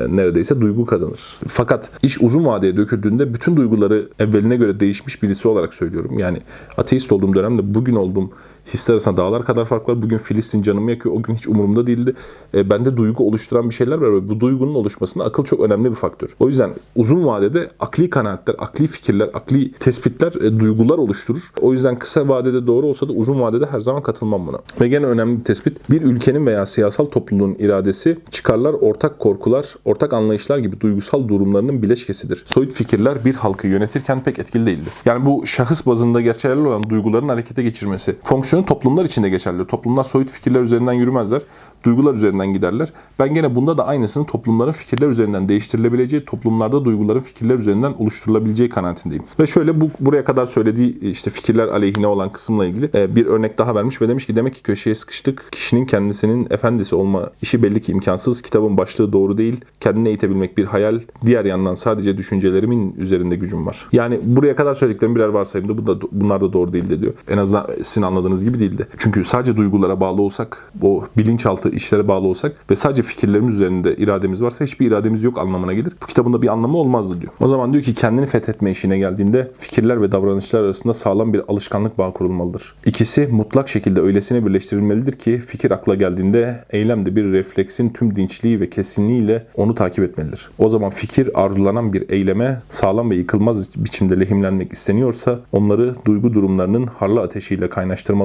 neredeyse 0.10 0.62
duygu 0.62 0.86
kazanır. 0.86 1.38
Fakat 1.48 1.90
iş 2.04 2.22
uzun 2.22 2.46
vadeye 2.46 2.78
döküldüğünde 2.78 3.34
bütün 3.34 3.56
duyguları 3.56 4.10
evveline 4.20 4.56
göre 4.56 4.80
değişmiş 4.80 5.24
birisi 5.24 5.48
olarak 5.48 5.74
söylüyorum. 5.74 6.20
Yani 6.20 6.38
ateist 6.78 7.12
olduğum 7.12 7.34
dönemde 7.34 7.74
bugün 7.74 7.96
olduğum 7.96 8.30
hisler 8.68 8.94
arasında 8.94 9.18
dağlar 9.18 9.46
kadar 9.46 9.66
fark 9.66 9.90
var. 9.90 10.02
Bugün 10.02 10.18
Filistin 10.18 10.62
canımı 10.62 10.92
yakıyor. 10.92 11.16
O 11.16 11.22
gün 11.22 11.36
hiç 11.36 11.48
umurumda 11.48 11.88
değildi. 11.88 12.14
E, 12.54 12.70
bende 12.70 12.98
duygu 12.98 13.28
oluşturan 13.28 13.70
bir 13.70 13.74
şeyler 13.74 13.98
var 13.98 14.30
bu 14.30 14.40
duygunun 14.40 14.76
oluşmasında 14.76 15.24
akıl 15.24 15.44
çok 15.44 15.60
önemli 15.60 15.90
bir 15.90 15.96
faktör. 15.96 16.36
O 16.40 16.48
yüzden 16.48 16.74
uzun 16.96 17.26
vadede 17.26 17.70
akli 17.80 18.10
kanaatler, 18.10 18.56
akli 18.60 18.88
fikirler, 18.88 19.30
akli 19.34 19.72
tespitler 19.72 20.34
e, 20.42 20.60
duygular 20.60 20.98
oluşturur. 20.98 21.42
O 21.62 21.74
yüzden 21.74 21.96
kısa 21.96 22.28
vadede 22.28 22.68
doğru 22.68 22.88
olsa 22.88 23.08
da 23.08 23.14
uzun 23.14 23.42
vadede 23.42 23.66
her 23.66 23.80
zaman 23.80 24.02
katılmam 24.02 24.48
buna. 24.48 24.58
Ve 24.82 24.88
gene 24.88 25.06
önemli 25.06 25.40
bir 25.40 25.44
tespit. 25.44 25.90
Bir 25.90 26.02
ülkenin 26.02 26.46
veya 26.46 26.66
siyasal 26.66 27.06
topluluğun 27.06 27.56
iradesi 27.60 28.18
çıkarlar, 28.32 28.74
ortak 28.74 29.20
korkular, 29.20 29.76
ortak 29.86 30.14
anlayışlar 30.14 30.58
gibi 30.58 30.82
duygusal 30.82 31.28
durumlarının 31.28 31.82
bileşkesidir. 31.82 32.44
Soyut 32.48 32.74
fikirler 32.74 33.26
bir 33.26 33.34
halkı 33.34 33.68
yönetirken 33.68 34.24
pek 34.24 34.40
etkili 34.40 34.66
değildi. 34.66 34.90
Yani 35.06 35.26
bu 35.26 35.46
şahıs 35.46 35.86
bazında 35.86 36.22
geçerli 36.22 36.68
olan 36.68 36.90
duyguların 36.90 37.30
harekete 37.30 37.64
geçirmesi, 37.64 38.16
fonksiyon 38.24 38.53
fonksiyonu 38.54 38.66
toplumlar 38.66 39.06
içinde 39.06 39.30
geçerli. 39.30 39.68
Toplumlar 39.68 40.04
soyut 40.04 40.32
fikirler 40.32 40.62
üzerinden 40.62 40.94
yürümezler 40.94 41.42
duygular 41.84 42.14
üzerinden 42.14 42.54
giderler. 42.54 42.94
Ben 43.20 43.34
gene 43.34 43.56
bunda 43.56 43.78
da 43.78 43.88
aynısını 43.88 44.26
toplumların 44.26 44.72
fikirler 44.72 45.08
üzerinden 45.08 45.50
değiştirilebileceği, 45.50 46.26
toplumlarda 46.26 46.86
duyguların 46.86 47.20
fikirler 47.20 47.56
üzerinden 47.56 47.94
oluşturulabileceği 47.98 48.70
kanaatindeyim. 48.70 49.24
Ve 49.40 49.48
şöyle 49.48 49.82
bu 49.82 49.90
buraya 50.00 50.24
kadar 50.24 50.46
söylediği 50.46 51.00
işte 51.00 51.30
fikirler 51.30 51.68
aleyhine 51.68 52.08
olan 52.08 52.32
kısımla 52.32 52.66
ilgili 52.66 52.90
e, 52.96 53.16
bir 53.16 53.26
örnek 53.26 53.58
daha 53.58 53.76
vermiş 53.76 54.02
ve 54.02 54.10
demiş 54.10 54.26
ki 54.26 54.36
demek 54.36 54.54
ki 54.54 54.64
köşeye 54.64 54.96
sıkıştık. 54.96 55.52
Kişinin 55.52 55.86
kendisinin 55.86 56.48
efendisi 56.50 56.96
olma 56.96 57.30
işi 57.42 57.64
belli 57.64 57.82
ki 57.82 57.92
imkansız. 57.92 58.42
Kitabın 58.42 58.78
başlığı 58.78 59.14
doğru 59.14 59.38
değil. 59.38 59.62
Kendine 59.80 60.10
eğitebilmek 60.10 60.58
bir 60.58 60.66
hayal. 60.66 61.00
Diğer 61.26 61.46
yandan 61.46 61.76
sadece 61.76 62.18
düşüncelerimin 62.18 62.96
üzerinde 62.98 63.36
gücüm 63.36 63.66
var. 63.66 63.88
Yani 63.92 64.20
buraya 64.24 64.56
kadar 64.56 64.74
söylediklerim 64.74 65.16
birer 65.16 65.28
varsayımda 65.28 65.78
bu 65.78 65.86
da, 65.86 66.08
bunlar 66.12 66.42
da 66.42 66.54
doğru 66.54 66.74
değil 66.74 66.90
de 66.90 67.02
diyor. 67.02 67.14
En 67.28 67.38
azından 67.38 67.68
sizin 67.84 68.02
anladığınız 68.02 68.43
gibi 68.44 68.60
değildi. 68.60 68.88
Çünkü 68.98 69.24
sadece 69.24 69.58
duygulara 69.58 70.00
bağlı 70.00 70.22
olsak, 70.22 70.72
o 70.82 71.06
bilinçaltı 71.18 71.70
işlere 71.70 72.08
bağlı 72.08 72.28
olsak 72.28 72.56
ve 72.72 72.76
sadece 72.76 73.02
fikirlerimiz 73.02 73.56
üzerinde 73.56 73.96
irademiz 73.96 74.42
varsa 74.42 74.66
hiçbir 74.66 74.88
irademiz 74.88 75.24
yok 75.24 75.38
anlamına 75.38 75.74
gelir. 75.74 75.94
Bu 76.02 76.06
kitabın 76.06 76.34
da 76.34 76.42
bir 76.42 76.48
anlamı 76.48 76.78
olmazdı 76.78 77.22
diyor. 77.22 77.34
O 77.40 77.48
zaman 77.48 77.74
diyor 77.74 77.84
ki 77.84 77.94
kendini 77.94 78.26
fethetme 78.26 78.72
işine 78.72 78.98
geldiğinde 78.98 79.52
fikirler 79.58 80.02
ve 80.02 80.12
davranışlar 80.12 80.64
arasında 80.64 80.94
sağlam 80.94 81.34
bir 81.34 81.42
alışkanlık 81.48 81.98
bağı 81.98 82.14
kurulmalıdır. 82.14 82.76
İkisi 82.86 83.28
mutlak 83.28 83.70
şekilde 83.70 84.02
öylesine 84.02 84.46
birleştirilmelidir 84.46 85.12
ki 85.12 85.40
fikir 85.40 85.72
akla 85.72 85.96
geldiğinde 85.96 86.64
eylem 86.70 87.06
de 87.06 87.16
bir 87.16 87.32
refleksin 87.32 87.90
tüm 87.90 88.16
dinçliği 88.16 88.62
ve 88.62 88.70
kesinliğiyle 88.70 89.48
onu 89.56 89.76
takip 89.76 90.04
etmelidir. 90.04 90.50
O 90.58 90.70
zaman 90.70 90.90
fikir 90.90 91.42
arzulanan 91.44 91.94
bir 91.94 92.10
eyleme 92.10 92.60
sağlam 92.70 93.12
ve 93.12 93.16
yıkılmaz 93.16 93.70
biçimde 93.76 94.20
lehimlenmek 94.20 94.74
isteniyorsa 94.74 95.40
onları 95.52 95.96
duygu 96.06 96.34
durumlarının 96.34 96.88
harlı 96.88 97.22
ateşiyle 97.22 97.70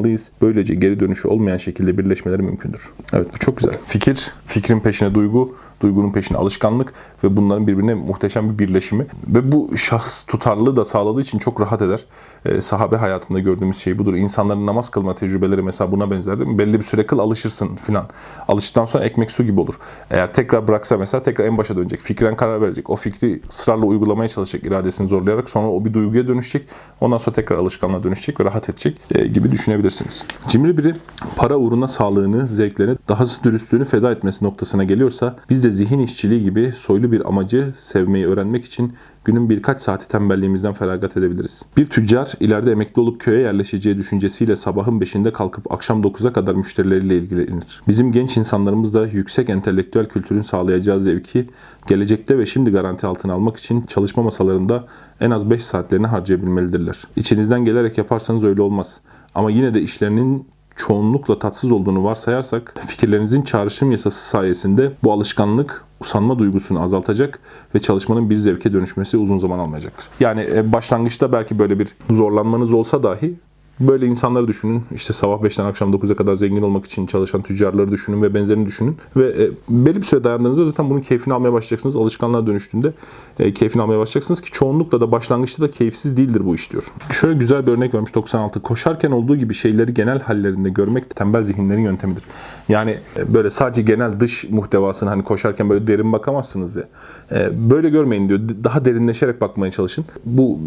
kaynaştırmalıyız. 0.09 0.33
Böylece 0.43 0.75
geri 0.75 1.01
dönüşü 1.01 1.29
olmayan 1.29 1.59
şekilde 1.59 1.99
birleşmeleri 1.99 2.43
mümkündür. 2.43 2.91
Evet 3.13 3.29
bu 3.35 3.39
çok 3.39 3.57
güzel. 3.57 3.75
Fikir, 3.85 4.33
fikrin 4.47 4.81
peşine 4.81 5.15
duygu, 5.15 5.57
duygunun 5.83 6.13
peşine 6.13 6.39
alışkanlık 6.39 6.93
ve 7.25 7.37
bunların 7.37 7.67
birbirine 7.67 7.95
muhteşem 7.95 8.51
bir 8.51 8.59
birleşimi. 8.59 9.07
Ve 9.29 9.53
bu 9.53 9.77
şahs 9.77 10.27
tutarlılığı 10.27 10.77
da 10.77 10.85
sağladığı 10.85 11.21
için 11.21 11.39
çok 11.39 11.61
rahat 11.61 11.83
eder. 11.83 12.05
Ee, 12.45 12.61
sahabe 12.61 12.97
hayatında 12.97 13.39
gördüğümüz 13.39 13.77
şey 13.77 13.99
budur. 13.99 14.15
İnsanların 14.15 14.67
namaz 14.67 14.89
kılma 14.91 15.15
tecrübeleri 15.15 15.63
mesela 15.63 15.93
buna 15.93 16.11
benzer 16.11 16.39
değil 16.39 16.51
mi? 16.51 16.59
Belli 16.59 16.79
bir 16.79 16.83
süre 16.83 17.07
kıl 17.07 17.19
alışırsın 17.19 17.75
filan. 17.75 18.09
Alıştıktan 18.49 18.85
sonra 18.85 19.05
ekmek 19.05 19.31
su 19.31 19.45
gibi 19.45 19.61
olur. 19.61 19.75
Eğer 20.11 20.33
tekrar 20.33 20.69
bıraksa 20.69 20.97
mesela 20.97 21.23
tekrar 21.23 21.45
en 21.45 21.59
başa 21.59 21.77
dönecek. 21.77 22.01
Fikren 22.01 22.37
karar 22.37 22.61
verecek. 22.61 22.91
O 22.91 22.97
fikri 22.97 23.41
ısrarla 23.49 23.87
uygulamaya 23.87 24.29
çalışacak 24.29 24.67
iradesini 24.67 25.09
zorlayarak. 25.09 25.51
Sonra 25.51 25.69
o 25.69 25.85
bir 25.85 25.93
duyguya 25.95 26.29
dönüşecek. 26.29 26.69
Ondan 27.01 27.19
sonra 27.19 27.35
tekrar 27.35 27.57
alışkanlığa 27.57 28.03
dönüşecek 28.03 28.41
ve 28.41 28.45
rahat 28.45 28.69
edecek 28.69 29.01
e, 29.15 29.27
gibi 29.27 29.53
düşünebilirsiniz. 29.53 30.27
Cimri 30.49 30.79
biri 30.79 30.95
para 31.37 31.57
uğruna 31.57 31.89
sağlığını, 31.89 32.47
zevklerini, 32.47 32.97
dahası 33.09 33.45
dürüstlüğünü 33.45 33.85
feda 33.85 34.13
etmesi 34.13 34.45
noktasına 34.45 34.85
geliyorsa 34.85 35.37
biz 35.51 35.65
de 35.65 35.71
zihin 35.71 35.99
işçiliği 35.99 36.43
gibi 36.43 36.73
soylu 36.73 37.13
bir 37.13 37.29
amacı 37.29 37.73
sevmeyi 37.77 38.27
öğrenmek 38.27 38.65
için 38.65 38.93
günün 39.25 39.51
birkaç 39.51 39.81
saati 39.81 40.09
tembelliğimizden 40.09 40.73
feragat 40.73 41.17
edebiliriz. 41.17 41.63
Bir 41.77 41.87
tüccar 41.87 42.33
ileride 42.41 42.73
emekli 42.73 43.01
olup 43.01 43.21
köye 43.21 43.41
yerleşeceği 43.41 43.97
düşüncesiyle 43.97 44.57
sabahın 44.57 45.01
5'inde 45.01 45.33
kalkıp 45.33 45.73
akşam 45.73 46.03
9'a 46.03 46.33
kadar 46.33 46.55
müşterileriyle 46.55 47.17
ilgilenir. 47.17 47.83
Bizim 47.89 48.13
genç 48.13 48.37
insanlarımız 48.37 48.95
da 48.95 49.07
yüksek 49.07 49.51
entelektüel 49.51 50.07
kültürün 50.07 50.43
sağlayacağı 50.43 51.01
zevki 51.01 51.47
gelecekte 51.89 52.39
ve 52.39 52.47
şimdi 52.47 52.71
garanti 52.71 53.07
altına 53.07 53.33
almak 53.33 53.57
için 53.57 53.83
çalışma 53.83 54.23
masalarında 54.23 54.87
en 55.21 55.31
az 55.31 55.51
5 55.51 55.65
saatlerini 55.65 56.07
harcayabilmelidirler. 56.07 57.03
İçinizden 57.17 57.65
gelerek 57.65 57.99
yaparsanız 57.99 58.45
öyle 58.45 58.63
olmaz. 58.63 59.01
Ama 59.35 59.51
yine 59.51 59.75
de 59.75 59.83
işlerinin 59.83 60.47
çoğunlukla 60.79 61.39
tatsız 61.39 61.73
olduğunu 61.73 62.05
varsayarsak 62.05 62.75
fikirlerinizin 62.87 63.43
çağrışım 63.43 63.91
yasası 63.91 64.29
sayesinde 64.29 64.93
bu 65.05 65.13
alışkanlık 65.13 65.85
usanma 66.01 66.39
duygusunu 66.39 66.83
azaltacak 66.83 67.39
ve 67.75 67.79
çalışmanın 67.79 68.31
bir 68.31 68.37
zevke 68.37 68.73
dönüşmesi 68.73 69.17
uzun 69.17 69.39
zaman 69.39 69.59
almayacaktır. 69.59 70.09
Yani 70.21 70.49
e, 70.55 70.73
başlangıçta 70.73 71.33
belki 71.33 71.59
böyle 71.59 71.79
bir 71.79 71.89
zorlanmanız 72.11 72.73
olsa 72.73 73.03
dahi 73.03 73.35
Böyle 73.81 74.07
insanları 74.07 74.49
düşünün. 74.49 74.83
İşte 74.95 75.13
sabah 75.13 75.43
5'ten 75.43 75.65
akşam 75.65 75.95
9'a 75.95 76.17
kadar 76.17 76.35
zengin 76.35 76.63
olmak 76.63 76.85
için 76.85 77.07
çalışan 77.07 77.43
tüccarları 77.43 77.91
düşünün 77.91 78.23
ve 78.23 78.35
benzerini 78.35 78.67
düşünün. 78.67 78.97
Ve 79.17 79.45
e, 79.45 79.51
belli 79.69 79.97
bir 79.97 80.03
süre 80.03 80.25
dayandığınızda 80.25 80.65
zaten 80.65 80.91
bunun 80.91 81.01
keyfini 81.01 81.35
almaya 81.35 81.53
başlayacaksınız. 81.53 81.97
Alışkanlığa 81.97 82.47
dönüştüğünde 82.47 82.93
e, 83.39 83.55
keyfini 83.55 83.83
almaya 83.83 83.99
başlayacaksınız 83.99 84.41
ki 84.41 84.51
çoğunlukla 84.51 85.01
da 85.01 85.13
başlangıçta 85.13 85.63
da 85.63 85.71
keyifsiz 85.71 86.17
değildir 86.17 86.43
bu 86.45 86.55
iş 86.55 86.73
diyor. 86.73 86.85
Şöyle 87.13 87.39
güzel 87.39 87.67
bir 87.67 87.73
örnek 87.73 87.95
vermiş 87.95 88.15
96. 88.15 88.63
Koşarken 88.63 89.11
olduğu 89.11 89.37
gibi 89.37 89.55
şeyleri 89.55 89.95
genel 89.95 90.21
hallerinde 90.21 90.71
görmek 90.71 91.17
tembel 91.17 91.43
zihinlerin 91.43 91.83
yöntemidir. 91.83 92.23
Yani 92.69 92.99
e, 93.17 93.35
böyle 93.35 93.51
sadece 93.51 93.83
genel 93.83 94.21
dış 94.21 94.45
muhtevasını 94.51 95.11
hani 95.11 95.25
koşarken 95.25 95.71
böyle 95.71 95.87
derin 95.87 96.13
bakamazsınız 96.13 96.77
ya. 96.77 96.85
E, 97.33 97.71
böyle 97.71 97.91
görmeyin 97.91 98.29
diyor. 98.29 98.41
Daha 98.65 98.85
derinleşerek 98.85 99.41
bakmaya 99.41 99.73
çalışın. 99.73 100.05
Bu 100.25 100.59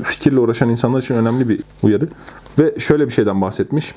e, 0.00 0.02
fikirle 0.02 0.40
uğraşan 0.40 0.68
insanlar 0.68 1.00
için 1.00 1.14
önemli 1.14 1.48
bir 1.48 1.60
uyarı. 1.82 2.08
Ve 2.58 2.74
şöyle 2.78 3.06
bir 3.06 3.12
şeyden 3.12 3.40
bahsetmiş. 3.40 3.94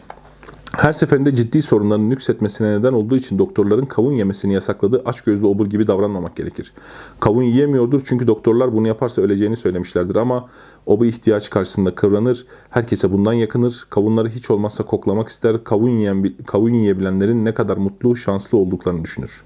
Her 0.77 0.93
seferinde 0.93 1.35
ciddi 1.35 1.61
sorunların 1.61 2.09
nüksetmesine 2.09 2.79
neden 2.79 2.93
olduğu 2.93 3.17
için 3.17 3.39
doktorların 3.39 3.85
kavun 3.85 4.11
yemesini 4.11 4.53
yasakladığı 4.53 5.01
açgözlü 5.05 5.45
obur 5.45 5.65
gibi 5.65 5.87
davranmamak 5.87 6.35
gerekir. 6.35 6.73
Kavun 7.19 7.43
yiyemiyordur 7.43 8.01
çünkü 8.05 8.27
doktorlar 8.27 8.73
bunu 8.73 8.87
yaparsa 8.87 9.21
öleceğini 9.21 9.55
söylemişlerdir 9.55 10.15
ama 10.15 10.49
o 10.85 10.99
bu 10.99 11.05
ihtiyaç 11.05 11.49
karşısında 11.49 11.95
kıvranır, 11.95 12.45
herkese 12.69 13.11
bundan 13.11 13.33
yakınır, 13.33 13.85
kavunları 13.89 14.29
hiç 14.29 14.51
olmazsa 14.51 14.85
koklamak 14.85 15.29
ister, 15.29 15.63
kavun, 15.63 15.89
yiyen, 15.89 16.33
kavun 16.47 16.73
yiyebilenlerin 16.73 17.45
ne 17.45 17.53
kadar 17.53 17.77
mutlu, 17.77 18.15
şanslı 18.15 18.57
olduklarını 18.57 19.03
düşünür. 19.03 19.43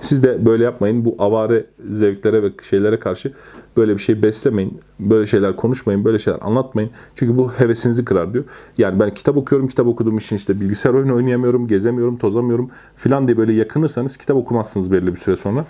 Siz 0.00 0.22
de 0.22 0.46
böyle 0.46 0.64
yapmayın. 0.64 1.04
Bu 1.04 1.16
avare 1.18 1.66
zevklere 1.90 2.42
ve 2.42 2.52
şeylere 2.62 2.98
karşı 2.98 3.32
böyle 3.76 3.94
bir 3.94 3.98
şey 3.98 4.22
beslemeyin. 4.22 4.80
Böyle 5.00 5.26
şeyler 5.26 5.56
konuşmayın, 5.56 6.04
böyle 6.04 6.18
şeyler 6.18 6.38
anlatmayın. 6.42 6.90
Çünkü 7.14 7.36
bu 7.36 7.52
hevesinizi 7.52 8.04
kırar 8.04 8.32
diyor. 8.32 8.44
Yani 8.78 9.00
ben 9.00 9.14
kitap 9.14 9.36
okuyorum, 9.36 9.68
kitap 9.68 9.86
okuduğum 9.86 10.18
için 10.18 10.36
işte 10.36 10.60
bilgisayar 10.60 10.94
oyunu 10.94 11.14
oynayamıyorum, 11.14 11.68
gezemiyorum, 11.68 12.16
tozamıyorum 12.16 12.70
filan 12.96 13.28
diye 13.28 13.36
böyle 13.36 13.52
yakınırsanız 13.52 14.16
kitap 14.16 14.36
okumazsınız 14.36 14.92
belli 14.92 15.06
bir 15.06 15.16
süre 15.16 15.36
sonra. 15.36 15.64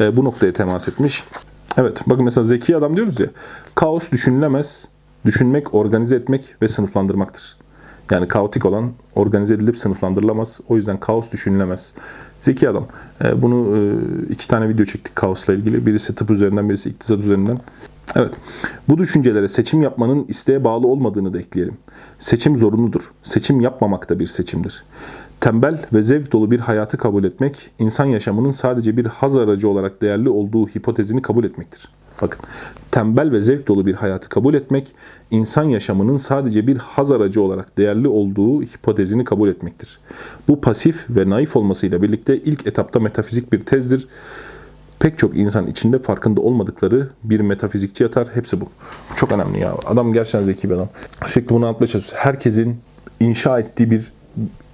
E, 0.00 0.16
bu 0.16 0.24
noktaya 0.24 0.52
temas 0.52 0.88
etmiş. 0.88 1.24
Evet 1.76 2.00
bakın 2.06 2.24
mesela 2.24 2.44
zeki 2.44 2.76
adam 2.76 2.96
diyoruz 2.96 3.20
ya. 3.20 3.26
Kaos 3.74 4.10
düşünülemez. 4.10 4.88
Düşünmek, 5.24 5.74
organize 5.74 6.16
etmek 6.16 6.54
ve 6.62 6.68
sınıflandırmaktır. 6.68 7.57
Yani 8.10 8.28
kaotik 8.28 8.64
olan 8.64 8.92
organize 9.14 9.54
edilip 9.54 9.78
sınıflandırılamaz. 9.78 10.60
O 10.68 10.76
yüzden 10.76 11.00
kaos 11.00 11.32
düşünülemez. 11.32 11.94
Zeki 12.40 12.68
adam. 12.68 12.86
E, 13.24 13.42
bunu 13.42 13.76
e, 13.76 13.82
iki 14.32 14.48
tane 14.48 14.68
video 14.68 14.84
çektik 14.84 15.16
kaosla 15.16 15.54
ilgili. 15.54 15.86
Birisi 15.86 16.14
tıp 16.14 16.30
üzerinden, 16.30 16.68
birisi 16.68 16.90
iktisat 16.90 17.18
üzerinden. 17.18 17.60
Evet. 18.16 18.32
Bu 18.88 18.98
düşüncelere 18.98 19.48
seçim 19.48 19.82
yapmanın 19.82 20.24
isteğe 20.28 20.64
bağlı 20.64 20.86
olmadığını 20.86 21.34
da 21.34 21.38
ekleyelim. 21.38 21.74
Seçim 22.18 22.56
zorunludur. 22.56 23.12
Seçim 23.22 23.60
yapmamak 23.60 24.08
da 24.10 24.18
bir 24.18 24.26
seçimdir. 24.26 24.84
Tembel 25.40 25.86
ve 25.92 26.02
zevk 26.02 26.32
dolu 26.32 26.50
bir 26.50 26.60
hayatı 26.60 26.98
kabul 26.98 27.24
etmek, 27.24 27.70
insan 27.78 28.04
yaşamının 28.04 28.50
sadece 28.50 28.96
bir 28.96 29.06
haz 29.06 29.36
aracı 29.36 29.68
olarak 29.68 30.02
değerli 30.02 30.28
olduğu 30.28 30.66
hipotezini 30.66 31.22
kabul 31.22 31.44
etmektir. 31.44 31.88
Bakın, 32.22 32.40
tembel 32.90 33.32
ve 33.32 33.40
zevk 33.40 33.68
dolu 33.68 33.86
bir 33.86 33.94
hayatı 33.94 34.28
kabul 34.28 34.54
etmek, 34.54 34.94
insan 35.30 35.64
yaşamının 35.64 36.16
sadece 36.16 36.66
bir 36.66 36.76
haz 36.76 37.12
aracı 37.12 37.42
olarak 37.42 37.78
değerli 37.78 38.08
olduğu 38.08 38.62
hipotezini 38.62 39.24
kabul 39.24 39.48
etmektir. 39.48 39.98
Bu 40.48 40.60
pasif 40.60 41.06
ve 41.10 41.30
naif 41.30 41.56
olmasıyla 41.56 42.02
birlikte 42.02 42.36
ilk 42.36 42.66
etapta 42.66 43.00
metafizik 43.00 43.52
bir 43.52 43.60
tezdir. 43.60 44.08
Pek 44.98 45.18
çok 45.18 45.36
insan 45.36 45.66
içinde 45.66 45.98
farkında 45.98 46.40
olmadıkları 46.40 47.08
bir 47.24 47.40
metafizikçi 47.40 48.04
yatar. 48.04 48.28
Hepsi 48.34 48.60
bu. 48.60 48.68
Çok 49.16 49.32
önemli 49.32 49.60
ya. 49.60 49.74
Adam 49.86 50.12
gerçekten 50.12 50.42
zeki 50.42 50.70
bir 50.70 50.74
adam. 50.74 50.88
Sürekli 51.26 51.48
bunu 51.48 51.66
anlatmaya 51.66 51.86
çalışıyor. 51.86 52.22
Herkesin 52.22 52.76
inşa 53.20 53.58
ettiği 53.58 53.90
bir 53.90 54.12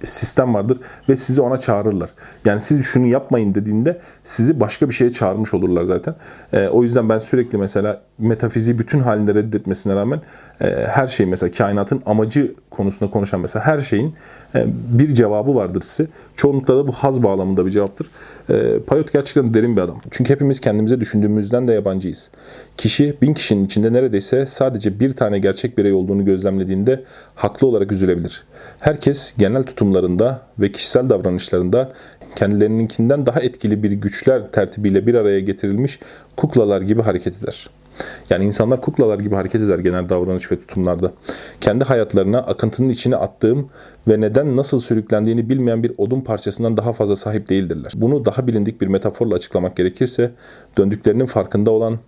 sistem 0.03 0.53
vardır 0.53 0.77
ve 1.09 1.15
sizi 1.15 1.41
ona 1.41 1.57
çağırırlar. 1.57 2.09
Yani 2.45 2.61
siz 2.61 2.85
şunu 2.85 3.07
yapmayın 3.07 3.55
dediğinde 3.55 3.99
sizi 4.23 4.59
başka 4.59 4.89
bir 4.89 4.93
şeye 4.93 5.11
çağırmış 5.11 5.53
olurlar 5.53 5.83
zaten. 5.83 6.15
E, 6.53 6.67
o 6.67 6.83
yüzden 6.83 7.09
ben 7.09 7.19
sürekli 7.19 7.57
mesela 7.57 8.01
metafiziği 8.17 8.79
bütün 8.79 8.99
halinde 8.99 9.33
reddetmesine 9.33 9.95
rağmen 9.95 10.21
e, 10.61 10.65
her 10.87 11.07
şey 11.07 11.25
mesela 11.25 11.51
kainatın 11.51 12.01
amacı 12.05 12.55
konusunda 12.69 13.11
konuşan 13.11 13.39
mesela 13.39 13.65
her 13.65 13.79
şeyin 13.79 14.13
e, 14.55 14.65
bir 14.99 15.13
cevabı 15.13 15.55
vardır 15.55 15.81
size. 15.81 16.09
Çoğunlukla 16.35 16.77
da 16.77 16.87
bu 16.87 16.91
haz 16.91 17.23
bağlamında 17.23 17.65
bir 17.65 17.71
cevaptır. 17.71 18.07
E, 18.49 18.79
Payot 18.79 19.13
gerçekten 19.13 19.53
derin 19.53 19.75
bir 19.75 19.81
adam. 19.81 20.01
Çünkü 20.11 20.33
hepimiz 20.33 20.61
kendimize 20.61 20.99
düşündüğümüzden 20.99 21.67
de 21.67 21.73
yabancıyız. 21.73 22.29
Kişi 22.77 23.17
bin 23.21 23.33
kişinin 23.33 23.65
içinde 23.65 23.93
neredeyse 23.93 24.45
sadece 24.45 24.99
bir 24.99 25.15
tane 25.15 25.39
gerçek 25.39 25.77
birey 25.77 25.93
olduğunu 25.93 26.25
gözlemlediğinde 26.25 27.03
haklı 27.35 27.67
olarak 27.67 27.91
üzülebilir. 27.91 28.43
Herkes 28.79 29.33
genel 29.37 29.63
tutumlarında 29.85 30.41
ve 30.59 30.71
kişisel 30.71 31.09
davranışlarında 31.09 31.91
kendilerininkinden 32.35 33.25
daha 33.25 33.39
etkili 33.39 33.83
bir 33.83 33.91
güçler 33.91 34.51
tertibiyle 34.51 35.07
bir 35.07 35.15
araya 35.15 35.39
getirilmiş 35.39 35.99
kuklalar 36.35 36.81
gibi 36.81 37.01
hareket 37.01 37.43
eder. 37.43 37.69
Yani 38.29 38.45
insanlar 38.45 38.81
kuklalar 38.81 39.19
gibi 39.19 39.35
hareket 39.35 39.61
eder 39.61 39.79
genel 39.79 40.09
davranış 40.09 40.51
ve 40.51 40.59
tutumlarda. 40.59 41.11
Kendi 41.61 41.83
hayatlarına 41.83 42.39
akıntının 42.39 42.89
içine 42.89 43.15
attığım 43.15 43.69
ve 44.07 44.21
neden 44.21 44.57
nasıl 44.57 44.79
sürüklendiğini 44.79 45.49
bilmeyen 45.49 45.83
bir 45.83 45.91
odun 45.97 46.21
parçasından 46.21 46.77
daha 46.77 46.93
fazla 46.93 47.15
sahip 47.15 47.49
değildirler. 47.49 47.91
Bunu 47.95 48.25
daha 48.25 48.47
bilindik 48.47 48.81
bir 48.81 48.87
metaforla 48.87 49.35
açıklamak 49.35 49.75
gerekirse 49.75 50.31
döndüklerinin 50.77 51.25
farkında 51.25 51.71
olan 51.71 51.99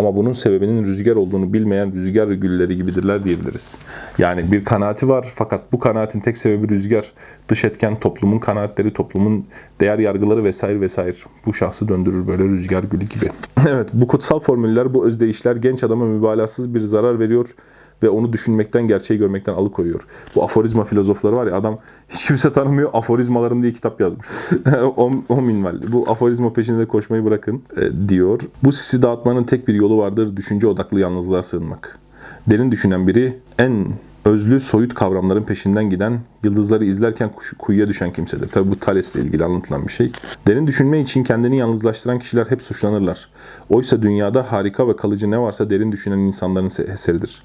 ama 0.00 0.16
bunun 0.16 0.32
sebebinin 0.32 0.84
rüzgar 0.86 1.16
olduğunu 1.16 1.52
bilmeyen 1.52 1.94
rüzgar 1.94 2.28
gülleri 2.28 2.76
gibidirler 2.76 3.24
diyebiliriz. 3.24 3.78
Yani 4.18 4.52
bir 4.52 4.64
kanaati 4.64 5.08
var 5.08 5.32
fakat 5.34 5.72
bu 5.72 5.78
kanaatin 5.78 6.20
tek 6.20 6.38
sebebi 6.38 6.68
rüzgar. 6.68 7.12
Dış 7.48 7.64
etken 7.64 7.96
toplumun 8.00 8.38
kanaatleri, 8.38 8.92
toplumun 8.92 9.46
değer 9.80 9.98
yargıları 9.98 10.44
vesaire 10.44 10.80
vesaire. 10.80 11.16
Bu 11.46 11.54
şahsı 11.54 11.88
döndürür 11.88 12.26
böyle 12.26 12.42
rüzgar 12.42 12.82
gülü 12.82 13.04
gibi. 13.04 13.30
evet 13.68 13.88
bu 13.92 14.06
kutsal 14.06 14.40
formüller, 14.40 14.94
bu 14.94 15.06
özdeyişler 15.06 15.56
genç 15.56 15.84
adama 15.84 16.06
mübalağasız 16.06 16.74
bir 16.74 16.80
zarar 16.80 17.18
veriyor 17.18 17.54
ve 18.02 18.10
onu 18.10 18.32
düşünmekten, 18.32 18.86
gerçeği 18.86 19.20
görmekten 19.20 19.54
alıkoyuyor. 19.54 20.06
Bu 20.34 20.44
aforizma 20.44 20.84
filozofları 20.84 21.36
var 21.36 21.46
ya 21.46 21.56
adam 21.56 21.78
hiç 22.08 22.26
kimse 22.26 22.52
tanımıyor 22.52 22.90
aforizmalarım 22.92 23.62
diye 23.62 23.72
kitap 23.72 24.00
yazmış. 24.00 24.26
o, 24.96 25.12
o 25.28 25.42
minval. 25.42 25.92
Bu 25.92 26.10
aforizma 26.10 26.52
peşinde 26.52 26.86
koşmayı 26.86 27.24
bırakın 27.24 27.62
e, 27.76 28.08
diyor. 28.08 28.40
Bu 28.64 28.72
sisi 28.72 29.02
dağıtmanın 29.02 29.44
tek 29.44 29.68
bir 29.68 29.74
yolu 29.74 29.98
vardır. 29.98 30.36
Düşünce 30.36 30.66
odaklı 30.66 31.00
yalnızlığa 31.00 31.42
sığınmak. 31.42 31.98
Derin 32.46 32.70
düşünen 32.70 33.06
biri 33.06 33.38
en 33.58 33.86
özlü 34.24 34.60
soyut 34.60 34.94
kavramların 34.94 35.42
peşinden 35.42 35.90
giden, 35.90 36.20
yıldızları 36.44 36.84
izlerken 36.84 37.30
kuyuya 37.58 37.88
düşen 37.88 38.12
kimsedir. 38.12 38.48
Tabi 38.48 38.70
bu 38.70 38.78
Thales'le 38.78 39.16
ilgili 39.16 39.44
anlatılan 39.44 39.86
bir 39.86 39.92
şey. 39.92 40.12
Derin 40.46 40.66
düşünme 40.66 41.00
için 41.00 41.24
kendini 41.24 41.56
yalnızlaştıran 41.56 42.18
kişiler 42.18 42.46
hep 42.46 42.62
suçlanırlar. 42.62 43.28
Oysa 43.68 44.02
dünyada 44.02 44.52
harika 44.52 44.88
ve 44.88 44.96
kalıcı 44.96 45.30
ne 45.30 45.38
varsa 45.38 45.70
derin 45.70 45.92
düşünen 45.92 46.18
insanların 46.18 46.68
se- 46.68 46.92
eseridir. 46.92 47.42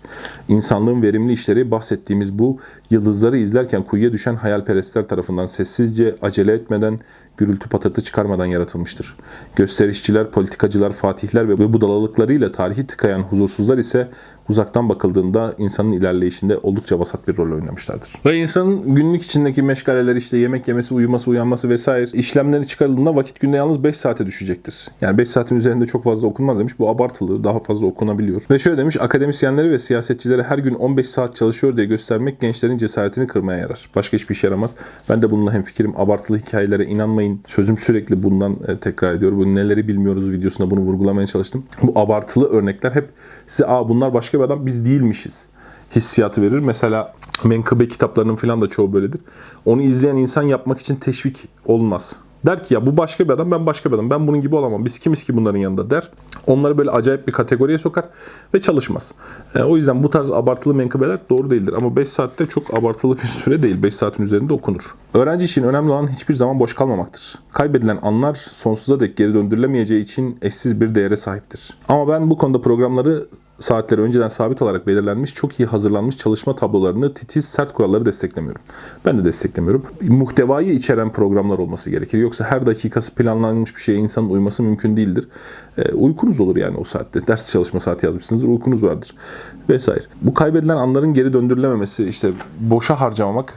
İnsanlığın 0.47 1.01
verimli 1.01 1.33
işleri 1.33 1.71
bahsettiğimiz 1.71 2.39
bu 2.39 2.59
yıldızları 2.89 3.37
izlerken 3.37 3.83
kuyuya 3.83 4.13
düşen 4.13 4.35
hayalperestler 4.35 5.07
tarafından 5.07 5.45
sessizce, 5.45 6.15
acele 6.21 6.53
etmeden, 6.53 6.99
gürültü 7.37 7.69
patırtı 7.69 8.01
çıkarmadan 8.01 8.45
yaratılmıştır. 8.45 9.15
Gösterişçiler, 9.55 10.31
politikacılar, 10.31 10.93
fatihler 10.93 11.49
ve 11.49 11.73
budalalıklarıyla 11.73 12.51
tarihi 12.51 12.87
tıkayan 12.87 13.19
huzursuzlar 13.19 13.77
ise 13.77 14.07
uzaktan 14.49 14.89
bakıldığında 14.89 15.53
insanın 15.57 15.89
ilerleyişinde 15.89 16.57
oldukça 16.57 16.99
vasat 16.99 17.27
bir 17.27 17.37
rol 17.37 17.55
oynamışlardır. 17.55 18.13
Ve 18.25 18.37
insanın 18.37 18.95
günlük 18.95 19.23
içindeki 19.23 19.61
meşgaleler 19.61 20.15
işte 20.15 20.37
yemek 20.37 20.67
yemesi, 20.67 20.93
uyuması, 20.93 21.31
uyanması 21.31 21.69
vesaire 21.69 22.05
işlemleri 22.13 22.67
çıkarıldığında 22.67 23.15
vakit 23.15 23.39
günde 23.39 23.57
yalnız 23.57 23.83
5 23.83 23.97
saate 23.97 24.25
düşecektir. 24.25 24.87
Yani 25.01 25.17
5 25.17 25.29
saatin 25.29 25.55
üzerinde 25.55 25.85
çok 25.85 26.03
fazla 26.03 26.27
okunmaz 26.27 26.59
demiş. 26.59 26.79
Bu 26.79 26.89
abartılı, 26.89 27.43
daha 27.43 27.59
fazla 27.59 27.87
okunabiliyor. 27.87 28.41
Ve 28.51 28.59
şöyle 28.59 28.77
demiş, 28.77 28.97
akademisyenleri 28.99 29.71
ve 29.71 29.79
siyasetçilere 29.79 30.43
her 30.43 30.57
gün 30.57 30.73
15 30.73 31.07
saat 31.07 31.35
çalışıyor 31.35 31.77
diye 31.77 31.85
göstermek 31.85 32.41
gençlerin 32.41 32.77
cesaretini 32.77 33.27
kırmaya 33.27 33.59
yarar. 33.59 33.89
Başka 33.95 34.17
hiçbir 34.17 34.35
işe 34.35 34.47
yaramaz. 34.47 34.75
Ben 35.09 35.21
de 35.21 35.31
bununla 35.31 35.53
hemfikirim. 35.53 35.93
Abartılı 35.97 36.37
hikayelere 36.37 36.85
inanmayın. 36.85 37.39
Sözüm 37.47 37.77
sürekli 37.77 38.23
bundan 38.23 38.57
e, 38.67 38.77
tekrar 38.79 39.13
ediyor. 39.13 39.31
Bu 39.31 39.55
neleri 39.55 39.87
bilmiyoruz 39.87 40.31
videosunda 40.31 40.71
bunu 40.71 40.79
vurgulamaya 40.79 41.27
çalıştım. 41.27 41.63
Bu 41.81 41.99
abartılı 41.99 42.49
örnekler 42.49 42.91
hep 42.91 43.09
size 43.45 43.65
aa 43.67 43.89
bunlar 43.89 44.13
başka 44.13 44.34
bir 44.39 44.43
adam 44.43 44.65
biz 44.65 44.85
değilmişiz 44.85 45.47
hissiyatı 45.95 46.41
verir. 46.41 46.59
Mesela 46.59 47.13
menkıbe 47.43 47.87
kitaplarının 47.87 48.35
falan 48.35 48.61
da 48.61 48.69
çoğu 48.69 48.93
böyledir. 48.93 49.21
Onu 49.65 49.81
izleyen 49.81 50.15
insan 50.15 50.43
yapmak 50.43 50.79
için 50.79 50.95
teşvik 50.95 51.47
olmaz. 51.65 52.19
Der 52.45 52.63
ki 52.63 52.73
ya 52.73 52.85
bu 52.85 52.97
başka 52.97 53.25
bir 53.25 53.29
adam 53.33 53.51
ben 53.51 53.65
başka 53.65 53.89
bir 53.89 53.95
adam. 53.95 54.09
Ben 54.09 54.27
bunun 54.27 54.41
gibi 54.41 54.55
olamam. 54.55 54.85
Biz 54.85 54.99
kimiz 54.99 55.23
ki 55.23 55.35
bunların 55.35 55.59
yanında 55.59 55.89
der. 55.89 56.11
Onları 56.47 56.77
böyle 56.77 56.91
acayip 56.91 57.27
bir 57.27 57.33
kategoriye 57.33 57.77
sokar 57.77 58.05
ve 58.53 58.61
çalışmaz. 58.61 59.13
E, 59.55 59.63
o 59.63 59.77
yüzden 59.77 60.03
bu 60.03 60.09
tarz 60.09 60.31
abartılı 60.31 60.73
menkıbeler 60.73 61.19
doğru 61.29 61.49
değildir. 61.49 61.73
Ama 61.77 61.95
5 61.95 62.09
saatte 62.09 62.45
çok 62.45 62.77
abartılı 62.77 63.17
bir 63.17 63.27
süre 63.27 63.63
değil. 63.63 63.83
5 63.83 63.95
saatin 63.95 64.23
üzerinde 64.23 64.53
okunur. 64.53 64.95
Öğrenci 65.13 65.45
için 65.45 65.63
önemli 65.63 65.91
olan 65.91 66.07
hiçbir 66.11 66.33
zaman 66.33 66.59
boş 66.59 66.73
kalmamaktır. 66.73 67.39
Kaybedilen 67.51 67.99
anlar 68.01 68.33
sonsuza 68.33 68.99
dek 68.99 69.17
geri 69.17 69.33
döndürülemeyeceği 69.33 70.03
için 70.03 70.37
eşsiz 70.41 70.81
bir 70.81 70.95
değere 70.95 71.17
sahiptir. 71.17 71.77
Ama 71.89 72.07
ben 72.07 72.29
bu 72.29 72.37
konuda 72.37 72.61
programları 72.61 73.27
saatleri 73.59 74.01
önceden 74.01 74.27
sabit 74.27 74.61
olarak 74.61 74.87
belirlenmiş, 74.87 75.33
çok 75.33 75.59
iyi 75.59 75.65
hazırlanmış 75.65 76.17
çalışma 76.17 76.55
tablolarını, 76.55 77.13
titiz, 77.13 77.45
sert 77.45 77.73
kuralları 77.73 78.05
desteklemiyorum. 78.05 78.61
Ben 79.05 79.17
de 79.17 79.25
desteklemiyorum. 79.25 79.85
Muhtevayı 80.01 80.73
içeren 80.73 81.11
programlar 81.11 81.57
olması 81.57 81.89
gerekir. 81.89 82.17
Yoksa 82.17 82.45
her 82.45 82.65
dakikası 82.65 83.15
planlanmış 83.15 83.75
bir 83.75 83.81
şeye 83.81 83.97
insanın 83.97 84.29
uyması 84.29 84.63
mümkün 84.63 84.97
değildir. 84.97 85.27
E, 85.77 85.91
uykunuz 85.91 86.39
olur 86.39 86.55
yani 86.55 86.77
o 86.77 86.83
saatte. 86.83 87.27
Ders 87.27 87.51
çalışma 87.51 87.79
saati 87.79 88.05
yazmışsınızdır, 88.05 88.47
uykunuz 88.47 88.83
vardır. 88.83 89.15
Vesaire. 89.69 90.03
Bu 90.21 90.33
kaybedilen 90.33 90.77
anların 90.77 91.13
geri 91.13 91.33
döndürülememesi, 91.33 92.05
işte 92.05 92.31
boşa 92.59 92.99
harcamamak, 92.99 93.53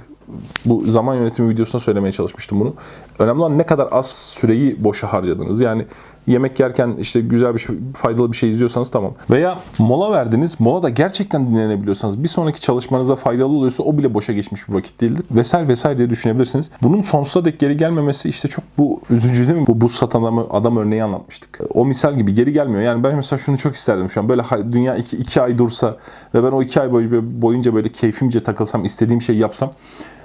bu 0.65 0.91
zaman 0.91 1.15
yönetimi 1.15 1.49
videosunda 1.49 1.83
söylemeye 1.83 2.13
çalışmıştım 2.13 2.61
bunu. 2.61 2.75
Önemli 3.19 3.41
olan 3.41 3.59
ne 3.59 3.67
kadar 3.67 3.89
az 3.91 4.07
süreyi 4.07 4.85
boşa 4.85 5.13
harcadınız. 5.13 5.61
Yani 5.61 5.87
yemek 6.29 6.61
yerken 6.61 6.95
işte 6.99 7.21
güzel 7.21 7.55
bir 7.55 7.59
şey, 7.59 7.77
faydalı 7.95 8.33
bir 8.33 8.37
şey 8.37 8.49
izliyorsanız 8.49 8.91
tamam. 8.91 9.15
Veya 9.31 9.59
mola 9.79 10.13
verdiniz. 10.13 10.61
Mola 10.61 10.83
da 10.83 10.89
gerçekten 10.89 11.47
dinlenebiliyorsanız 11.47 12.23
bir 12.23 12.29
sonraki 12.29 12.61
çalışmanıza 12.61 13.17
faydalı 13.17 13.49
oluyorsa 13.49 13.83
o 13.83 13.99
bile 13.99 14.15
boşa 14.15 14.33
geçmiş 14.33 14.69
bir 14.69 14.75
vakit 14.75 15.01
değildir. 15.01 15.25
Vesaire 15.31 15.69
vesaire 15.69 15.99
diye 15.99 16.11
düşünebilirsiniz. 16.11 16.71
Bunun 16.83 17.03
sonsuza 17.03 17.45
dek 17.45 17.59
geri 17.59 17.77
gelmemesi 17.77 18.29
işte 18.29 18.49
çok 18.49 18.65
bu 18.79 19.01
üzücü 19.11 19.49
değil 19.49 19.61
mi? 19.61 19.67
Bu 19.67 19.81
buz 19.81 19.93
satan 19.93 20.23
adamı, 20.23 20.47
adam 20.51 20.77
örneği 20.77 21.03
anlatmıştık. 21.03 21.61
O 21.75 21.85
misal 21.85 22.17
gibi 22.17 22.35
geri 22.35 22.53
gelmiyor. 22.53 22.83
Yani 22.83 23.05
ben 23.05 23.17
mesela 23.17 23.39
şunu 23.39 23.59
çok 23.59 23.75
isterdim 23.75 24.11
şu 24.11 24.21
an. 24.21 24.29
Böyle 24.29 24.43
dünya 24.73 24.97
iki, 24.97 25.17
iki 25.17 25.43
ay 25.43 25.59
dursa 25.59 25.97
ve 26.35 26.45
ben 26.45 26.51
o 26.51 26.63
iki 26.63 26.81
ay 26.81 26.93
boy- 26.93 27.23
boyunca 27.23 27.75
böyle 27.75 27.89
keyfimce 27.89 28.43
takılsam, 28.43 28.85
istediğim 28.85 29.23
şeyi 29.23 29.39
yapsam 29.39 29.73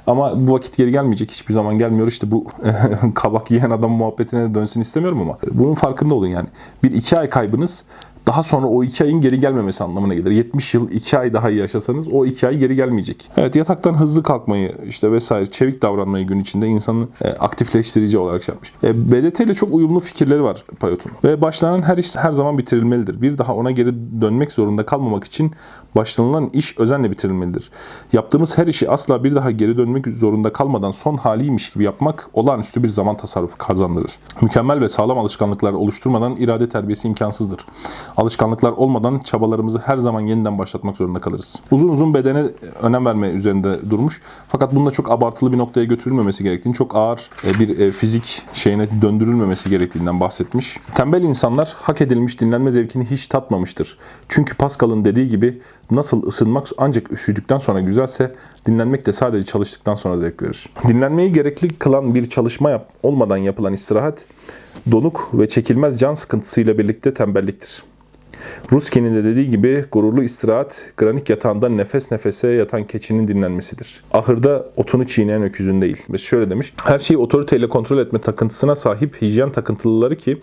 ama 0.07 0.47
bu 0.47 0.53
vakit 0.53 0.77
geri 0.77 0.91
gelmeyecek. 0.91 1.31
Hiçbir 1.31 1.53
zaman 1.53 1.77
gelmiyor. 1.77 2.07
İşte 2.07 2.31
bu 2.31 2.45
kabak 3.15 3.51
yiyen 3.51 3.69
adam 3.69 3.91
muhabbetine 3.91 4.49
de 4.49 4.53
dönsün 4.53 4.81
istemiyorum 4.81 5.21
ama 5.21 5.37
bunun 5.51 5.73
farkında 5.73 6.15
olun 6.15 6.27
yani. 6.27 6.47
Bir 6.83 6.91
iki 6.91 7.19
ay 7.19 7.29
kaybınız 7.29 7.83
daha 8.27 8.43
sonra 8.43 8.67
o 8.67 8.83
iki 8.83 9.03
ayın 9.03 9.21
geri 9.21 9.39
gelmemesi 9.39 9.83
anlamına 9.83 10.13
gelir. 10.13 10.31
70 10.31 10.73
yıl 10.73 10.89
iki 10.89 11.17
ay 11.17 11.33
daha 11.33 11.49
yaşasanız 11.49 12.07
o 12.07 12.25
iki 12.25 12.47
ay 12.47 12.57
geri 12.57 12.75
gelmeyecek. 12.75 13.29
Evet 13.37 13.55
yataktan 13.55 13.93
hızlı 13.93 14.23
kalkmayı 14.23 14.75
işte 14.87 15.11
vesaire 15.11 15.45
çevik 15.45 15.81
davranmayı 15.81 16.27
gün 16.27 16.39
içinde 16.39 16.67
insanı 16.67 17.07
e, 17.21 17.29
aktifleştirici 17.29 18.17
olarak 18.17 18.43
şey 18.43 18.53
yapmış. 18.53 18.73
E, 18.83 19.11
BDT 19.11 19.39
ile 19.39 19.53
çok 19.53 19.73
uyumlu 19.73 19.99
fikirleri 19.99 20.43
var 20.43 20.63
Payot'un. 20.79 21.11
Ve 21.23 21.41
başlanan 21.41 21.81
her 21.81 21.97
iş 21.97 22.15
her 22.15 22.31
zaman 22.31 22.57
bitirilmelidir. 22.57 23.21
Bir 23.21 23.37
daha 23.37 23.55
ona 23.55 23.71
geri 23.71 24.21
dönmek 24.21 24.51
zorunda 24.51 24.85
kalmamak 24.85 25.23
için 25.23 25.51
başlanılan 25.95 26.49
iş 26.53 26.79
özenle 26.79 27.11
bitirilmelidir. 27.11 27.71
Yaptığımız 28.13 28.57
her 28.57 28.67
işi 28.67 28.89
asla 28.89 29.23
bir 29.23 29.35
daha 29.35 29.51
geri 29.51 29.77
dönmek 29.77 30.07
zorunda 30.07 30.53
kalmadan 30.53 30.91
son 30.91 31.17
haliymiş 31.17 31.73
gibi 31.73 31.83
yapmak 31.83 32.29
olağanüstü 32.33 32.83
bir 32.83 32.87
zaman 32.87 33.17
tasarrufu 33.17 33.57
kazandırır. 33.57 34.11
Mükemmel 34.41 34.81
ve 34.81 34.89
sağlam 34.89 35.17
alışkanlıklar 35.17 35.73
oluşturmadan 35.73 36.35
irade 36.35 36.69
terbiyesi 36.69 37.07
imkansızdır. 37.07 37.65
Alışkanlıklar 38.17 38.71
olmadan 38.71 39.19
çabalarımızı 39.19 39.79
her 39.79 39.97
zaman 39.97 40.21
yeniden 40.21 40.57
başlatmak 40.57 40.97
zorunda 40.97 41.21
kalırız. 41.21 41.55
Uzun 41.71 41.87
uzun 41.87 42.13
bedene 42.13 42.43
önem 42.81 43.05
verme 43.05 43.27
üzerinde 43.27 43.89
durmuş. 43.89 44.21
Fakat 44.47 44.75
bunda 44.75 44.91
çok 44.91 45.11
abartılı 45.11 45.53
bir 45.53 45.57
noktaya 45.57 45.83
götürülmemesi 45.83 46.43
gerektiğini, 46.43 46.73
çok 46.73 46.95
ağır 46.95 47.29
e, 47.47 47.59
bir 47.59 47.79
e, 47.79 47.91
fizik 47.91 48.41
şeyine 48.53 48.87
döndürülmemesi 49.01 49.69
gerektiğinden 49.69 50.19
bahsetmiş. 50.19 50.79
Tembel 50.95 51.23
insanlar 51.23 51.75
hak 51.77 52.01
edilmiş 52.01 52.41
dinlenme 52.41 52.71
zevkini 52.71 53.05
hiç 53.05 53.27
tatmamıştır. 53.27 53.97
Çünkü 54.29 54.57
Pascal'ın 54.57 55.05
dediği 55.05 55.29
gibi 55.29 55.61
nasıl 55.91 56.27
ısınmak 56.27 56.67
ancak 56.77 57.11
üşüdükten 57.11 57.57
sonra 57.57 57.81
güzelse 57.81 58.35
dinlenmek 58.65 59.05
de 59.05 59.13
sadece 59.13 59.45
çalıştıktan 59.45 59.95
sonra 59.95 60.17
zevk 60.17 60.41
verir. 60.41 60.69
Dinlenmeyi 60.87 61.33
gerekli 61.33 61.75
kılan 61.75 62.15
bir 62.15 62.29
çalışma 62.29 62.69
yap 62.69 62.89
olmadan 63.03 63.37
yapılan 63.37 63.73
istirahat 63.73 64.25
donuk 64.91 65.29
ve 65.33 65.47
çekilmez 65.47 65.99
can 65.99 66.13
sıkıntısıyla 66.13 66.77
birlikte 66.77 67.13
tembelliktir. 67.13 67.83
Ruskin'in 68.71 69.15
de 69.15 69.23
dediği 69.23 69.49
gibi 69.49 69.85
gururlu 69.91 70.23
istirahat, 70.23 70.91
granik 70.97 71.29
yatağında 71.29 71.69
nefes 71.69 72.11
nefese 72.11 72.47
yatan 72.47 72.83
keçinin 72.83 73.27
dinlenmesidir. 73.27 74.03
Ahırda 74.13 74.65
otunu 74.75 75.07
çiğneyen 75.07 75.43
öküzün 75.43 75.81
değil. 75.81 75.97
Ve 76.09 76.17
şöyle 76.17 76.49
demiş, 76.49 76.73
her 76.83 76.99
şeyi 76.99 77.17
otoriteyle 77.17 77.69
kontrol 77.69 77.97
etme 77.97 78.21
takıntısına 78.21 78.75
sahip 78.75 79.21
hijyen 79.21 79.51
takıntılıları 79.51 80.15
ki 80.15 80.41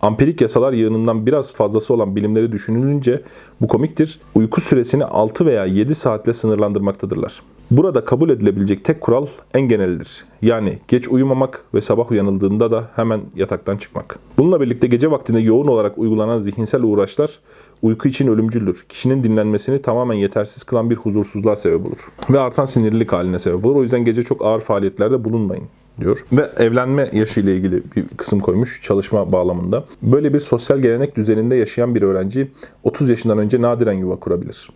Ampirik 0.00 0.40
yasalar 0.40 0.72
yığınından 0.72 1.26
biraz 1.26 1.52
fazlası 1.52 1.94
olan 1.94 2.16
bilimleri 2.16 2.52
düşünülünce 2.52 3.22
bu 3.60 3.68
komiktir. 3.68 4.20
Uyku 4.34 4.60
süresini 4.60 5.04
6 5.04 5.46
veya 5.46 5.64
7 5.64 5.94
saatle 5.94 6.32
sınırlandırmaktadırlar. 6.32 7.42
Burada 7.70 8.04
kabul 8.04 8.30
edilebilecek 8.30 8.84
tek 8.84 9.00
kural 9.00 9.26
en 9.54 9.60
genelidir. 9.60 10.24
Yani 10.42 10.78
geç 10.88 11.08
uyumamak 11.08 11.64
ve 11.74 11.80
sabah 11.80 12.10
uyanıldığında 12.10 12.70
da 12.70 12.88
hemen 12.96 13.20
yataktan 13.34 13.76
çıkmak. 13.76 14.18
Bununla 14.38 14.60
birlikte 14.60 14.86
gece 14.86 15.10
vaktinde 15.10 15.40
yoğun 15.40 15.66
olarak 15.66 15.98
uygulanan 15.98 16.38
zihinsel 16.38 16.82
uğraşlar 16.82 17.38
uyku 17.82 18.08
için 18.08 18.28
ölümcüldür. 18.28 18.84
Kişinin 18.88 19.22
dinlenmesini 19.22 19.82
tamamen 19.82 20.14
yetersiz 20.14 20.64
kılan 20.64 20.90
bir 20.90 20.96
huzursuzluğa 20.96 21.56
sebep 21.56 21.86
olur. 21.86 22.08
Ve 22.30 22.40
artan 22.40 22.64
sinirlilik 22.64 23.12
haline 23.12 23.38
sebep 23.38 23.64
olur. 23.64 23.76
O 23.76 23.82
yüzden 23.82 24.04
gece 24.04 24.22
çok 24.22 24.44
ağır 24.44 24.60
faaliyetlerde 24.60 25.24
bulunmayın 25.24 25.64
diyor. 26.00 26.24
Ve 26.32 26.50
evlenme 26.56 27.10
yaşı 27.12 27.40
ile 27.40 27.56
ilgili 27.56 27.82
bir 27.96 28.08
kısım 28.16 28.40
koymuş 28.40 28.82
çalışma 28.82 29.32
bağlamında. 29.32 29.84
Böyle 30.02 30.34
bir 30.34 30.40
sosyal 30.40 30.78
gelenek 30.78 31.16
düzeninde 31.16 31.56
yaşayan 31.56 31.94
bir 31.94 32.02
öğrenci 32.02 32.50
30 32.84 33.10
yaşından 33.10 33.38
önce 33.38 33.62
nadiren 33.62 33.92
yuva 33.92 34.16
kurabilir. 34.16 34.68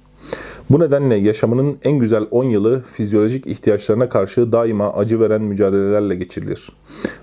Bu 0.71 0.81
nedenle 0.81 1.15
yaşamının 1.15 1.79
en 1.83 1.99
güzel 1.99 2.27
10 2.31 2.45
yılı 2.45 2.83
fizyolojik 2.93 3.47
ihtiyaçlarına 3.47 4.09
karşı 4.09 4.53
daima 4.53 4.93
acı 4.93 5.21
veren 5.21 5.43
mücadelelerle 5.43 6.15
geçirilir. 6.15 6.69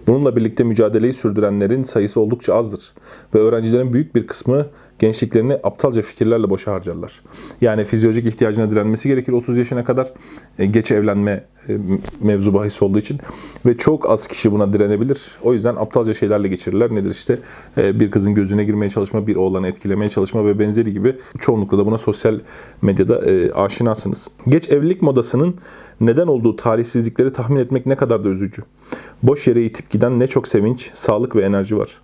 Bununla 0.08 0.36
birlikte 0.36 0.64
mücadeleyi 0.64 1.14
sürdürenlerin 1.14 1.84
sayısı 1.84 2.20
oldukça 2.20 2.56
azdır 2.56 2.94
ve 3.36 3.40
öğrencilerin 3.40 3.94
büyük 3.94 4.16
bir 4.16 4.28
kısmı 4.28 4.66
gençliklerini 5.00 5.54
aptalca 5.64 6.02
fikirlerle 6.02 6.50
boşa 6.50 6.74
harcarlar. 6.74 7.22
Yani 7.62 7.86
fizyolojik 7.86 8.26
ihtiyacına 8.28 8.72
direnmesi 8.72 9.10
gerekir 9.10 9.34
30 9.34 9.58
yaşına 9.58 9.84
kadar 9.84 10.14
e, 10.60 10.66
geç 10.66 10.92
evlenme 10.92 11.44
e, 11.70 11.78
mevzu 12.22 12.54
bahis 12.54 12.82
olduğu 12.82 13.00
için 13.00 13.20
ve 13.66 13.78
çok 13.78 14.10
az 14.10 14.28
kişi 14.28 14.52
buna 14.52 14.74
direnebilir. 14.74 15.38
O 15.44 15.54
yüzden 15.54 15.76
aptalca 15.76 16.14
şeylerle 16.14 16.48
geçirirler. 16.48 16.92
Nedir 16.92 17.12
işte 17.12 17.40
e, 17.78 18.00
bir 18.00 18.12
kızın 18.12 18.34
gözüne 18.34 18.64
girmeye 18.64 18.90
çalışma, 18.90 19.28
bir 19.28 19.36
oğlanı 19.36 19.68
etkilemeye 19.68 20.10
çalışma 20.10 20.46
ve 20.46 20.60
benzeri 20.60 20.94
gibi 20.94 21.16
çoğunlukla 21.40 21.78
da 21.78 21.86
buna 21.86 21.98
sosyal 21.98 22.40
medyada 22.90 23.26
e, 23.26 23.52
aşinasınız. 23.52 24.28
Geç 24.48 24.70
evlilik 24.70 25.02
modasının 25.02 25.56
neden 26.02 26.28
olduğu 26.28 26.56
talihsizlikleri 26.56 27.34
tahmin 27.34 27.60
etmek 27.60 27.86
ne 27.86 27.96
kadar 27.96 28.24
da 28.24 28.30
üzücü. 28.30 28.64
Boş 29.24 29.48
yere 29.48 29.64
itip 29.64 29.90
giden 29.90 30.20
ne 30.20 30.28
çok 30.28 30.48
sevinç, 30.48 30.92
sağlık 30.94 31.36
ve 31.36 31.44
enerji 31.44 31.78
var. 31.78 32.02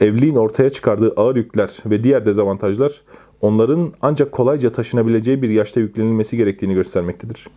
Evliliğin 0.00 0.36
ortaya 0.36 0.70
çıkardığı 0.70 1.12
ağır 1.16 1.36
yükler 1.36 1.78
ve 1.86 2.04
diğer 2.04 2.26
dezavantajlar 2.26 3.00
onların 3.44 3.92
ancak 4.02 4.32
kolayca 4.32 4.72
taşınabileceği 4.72 5.42
bir 5.42 5.50
yaşta 5.50 5.80
yüklenilmesi 5.80 6.36
gerektiğini 6.36 6.74
göstermektedir. 6.74 7.48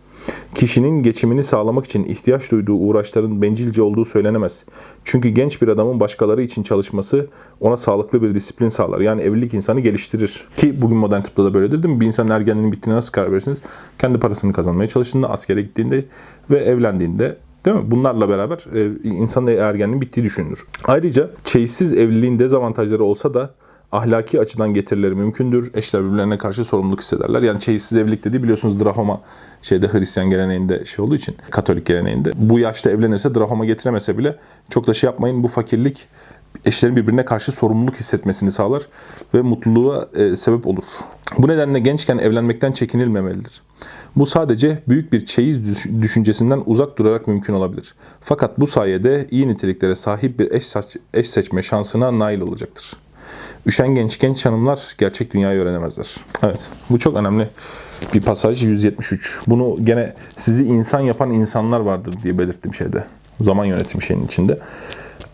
Kişinin 0.54 1.02
geçimini 1.02 1.42
sağlamak 1.42 1.84
için 1.84 2.04
ihtiyaç 2.04 2.50
duyduğu 2.50 2.74
uğraşların 2.74 3.42
bencilce 3.42 3.82
olduğu 3.82 4.04
söylenemez. 4.04 4.64
Çünkü 5.04 5.28
genç 5.28 5.62
bir 5.62 5.68
adamın 5.68 6.00
başkaları 6.00 6.42
için 6.42 6.62
çalışması 6.62 7.26
ona 7.60 7.76
sağlıklı 7.76 8.22
bir 8.22 8.34
disiplin 8.34 8.68
sağlar. 8.68 9.00
Yani 9.00 9.22
evlilik 9.22 9.54
insanı 9.54 9.80
geliştirir. 9.80 10.44
Ki 10.56 10.82
bugün 10.82 10.96
modern 10.96 11.22
tıpta 11.22 11.44
da 11.44 11.54
böyledir 11.54 11.82
değil 11.82 11.94
mi? 11.94 12.00
Bir 12.00 12.06
insanın 12.06 12.30
ergenliğinin 12.30 12.72
bittiğine 12.72 12.96
nasıl 12.96 13.12
karar 13.12 13.32
verirsiniz? 13.32 13.62
Kendi 13.98 14.20
parasını 14.20 14.52
kazanmaya 14.52 14.88
çalıştığında, 14.88 15.30
askere 15.30 15.62
gittiğinde 15.62 16.04
ve 16.50 16.58
evlendiğinde 16.58 17.36
Değil 17.64 17.76
mi? 17.76 17.90
Bunlarla 17.90 18.28
beraber 18.28 18.58
e, 18.74 19.08
insanın 19.08 19.46
ergenliğinin 19.46 20.00
bittiği 20.00 20.24
düşünülür. 20.24 20.66
Ayrıca 20.84 21.30
çeyizsiz 21.44 21.94
evliliğin 21.94 22.38
dezavantajları 22.38 23.04
olsa 23.04 23.34
da 23.34 23.54
ahlaki 23.92 24.40
açıdan 24.40 24.74
getirileri 24.74 25.14
mümkündür. 25.14 25.70
Eşler 25.74 26.04
birbirlerine 26.04 26.38
karşı 26.38 26.64
sorumluluk 26.64 27.00
hissederler. 27.00 27.42
Yani 27.42 27.60
çeyizsiz 27.60 27.98
evlilik 27.98 28.24
dediği 28.24 28.42
biliyorsunuz 28.42 28.80
drahoma 28.80 29.20
şeyde 29.62 29.92
Hristiyan 29.92 30.30
geleneğinde 30.30 30.84
şey 30.84 31.04
olduğu 31.04 31.14
için 31.14 31.36
Katolik 31.50 31.86
geleneğinde 31.86 32.32
bu 32.36 32.58
yaşta 32.58 32.90
evlenirse 32.90 33.34
drahoma 33.34 33.64
getiremese 33.64 34.18
bile 34.18 34.36
çok 34.70 34.86
da 34.86 34.94
şey 34.94 35.10
yapmayın 35.10 35.42
bu 35.42 35.48
fakirlik 35.48 36.06
eşlerin 36.64 36.96
birbirine 36.96 37.24
karşı 37.24 37.52
sorumluluk 37.52 37.96
hissetmesini 37.96 38.50
sağlar 38.50 38.88
ve 39.34 39.42
mutluluğa 39.42 40.08
e, 40.14 40.36
sebep 40.36 40.66
olur. 40.66 40.84
Bu 41.38 41.48
nedenle 41.48 41.78
gençken 41.78 42.18
evlenmekten 42.18 42.72
çekinilmemelidir. 42.72 43.62
Bu 44.16 44.26
sadece 44.26 44.82
büyük 44.88 45.12
bir 45.12 45.26
çeyiz 45.26 45.86
düşüncesinden 46.02 46.62
uzak 46.66 46.98
durarak 46.98 47.26
mümkün 47.26 47.54
olabilir. 47.54 47.94
Fakat 48.20 48.60
bu 48.60 48.66
sayede 48.66 49.26
iyi 49.30 49.48
niteliklere 49.48 49.94
sahip 49.94 50.38
bir 50.38 50.50
eş, 50.50 50.66
seç 50.66 50.96
eş 51.14 51.30
seçme 51.30 51.62
şansına 51.62 52.18
nail 52.18 52.40
olacaktır. 52.40 52.96
Üşen 53.66 53.94
genç 53.94 54.46
hanımlar 54.46 54.94
gerçek 54.98 55.34
dünyayı 55.34 55.60
öğrenemezler. 55.60 56.16
Evet 56.42 56.70
bu 56.90 56.98
çok 56.98 57.16
önemli 57.16 57.48
bir 58.14 58.20
pasaj 58.20 58.64
173. 58.64 59.40
Bunu 59.46 59.76
gene 59.84 60.14
sizi 60.34 60.64
insan 60.64 61.00
yapan 61.00 61.30
insanlar 61.30 61.80
vardır 61.80 62.14
diye 62.22 62.38
belirttim 62.38 62.74
şeyde. 62.74 63.04
Zaman 63.40 63.64
yönetimi 63.64 64.02
şeyinin 64.02 64.26
içinde. 64.26 64.58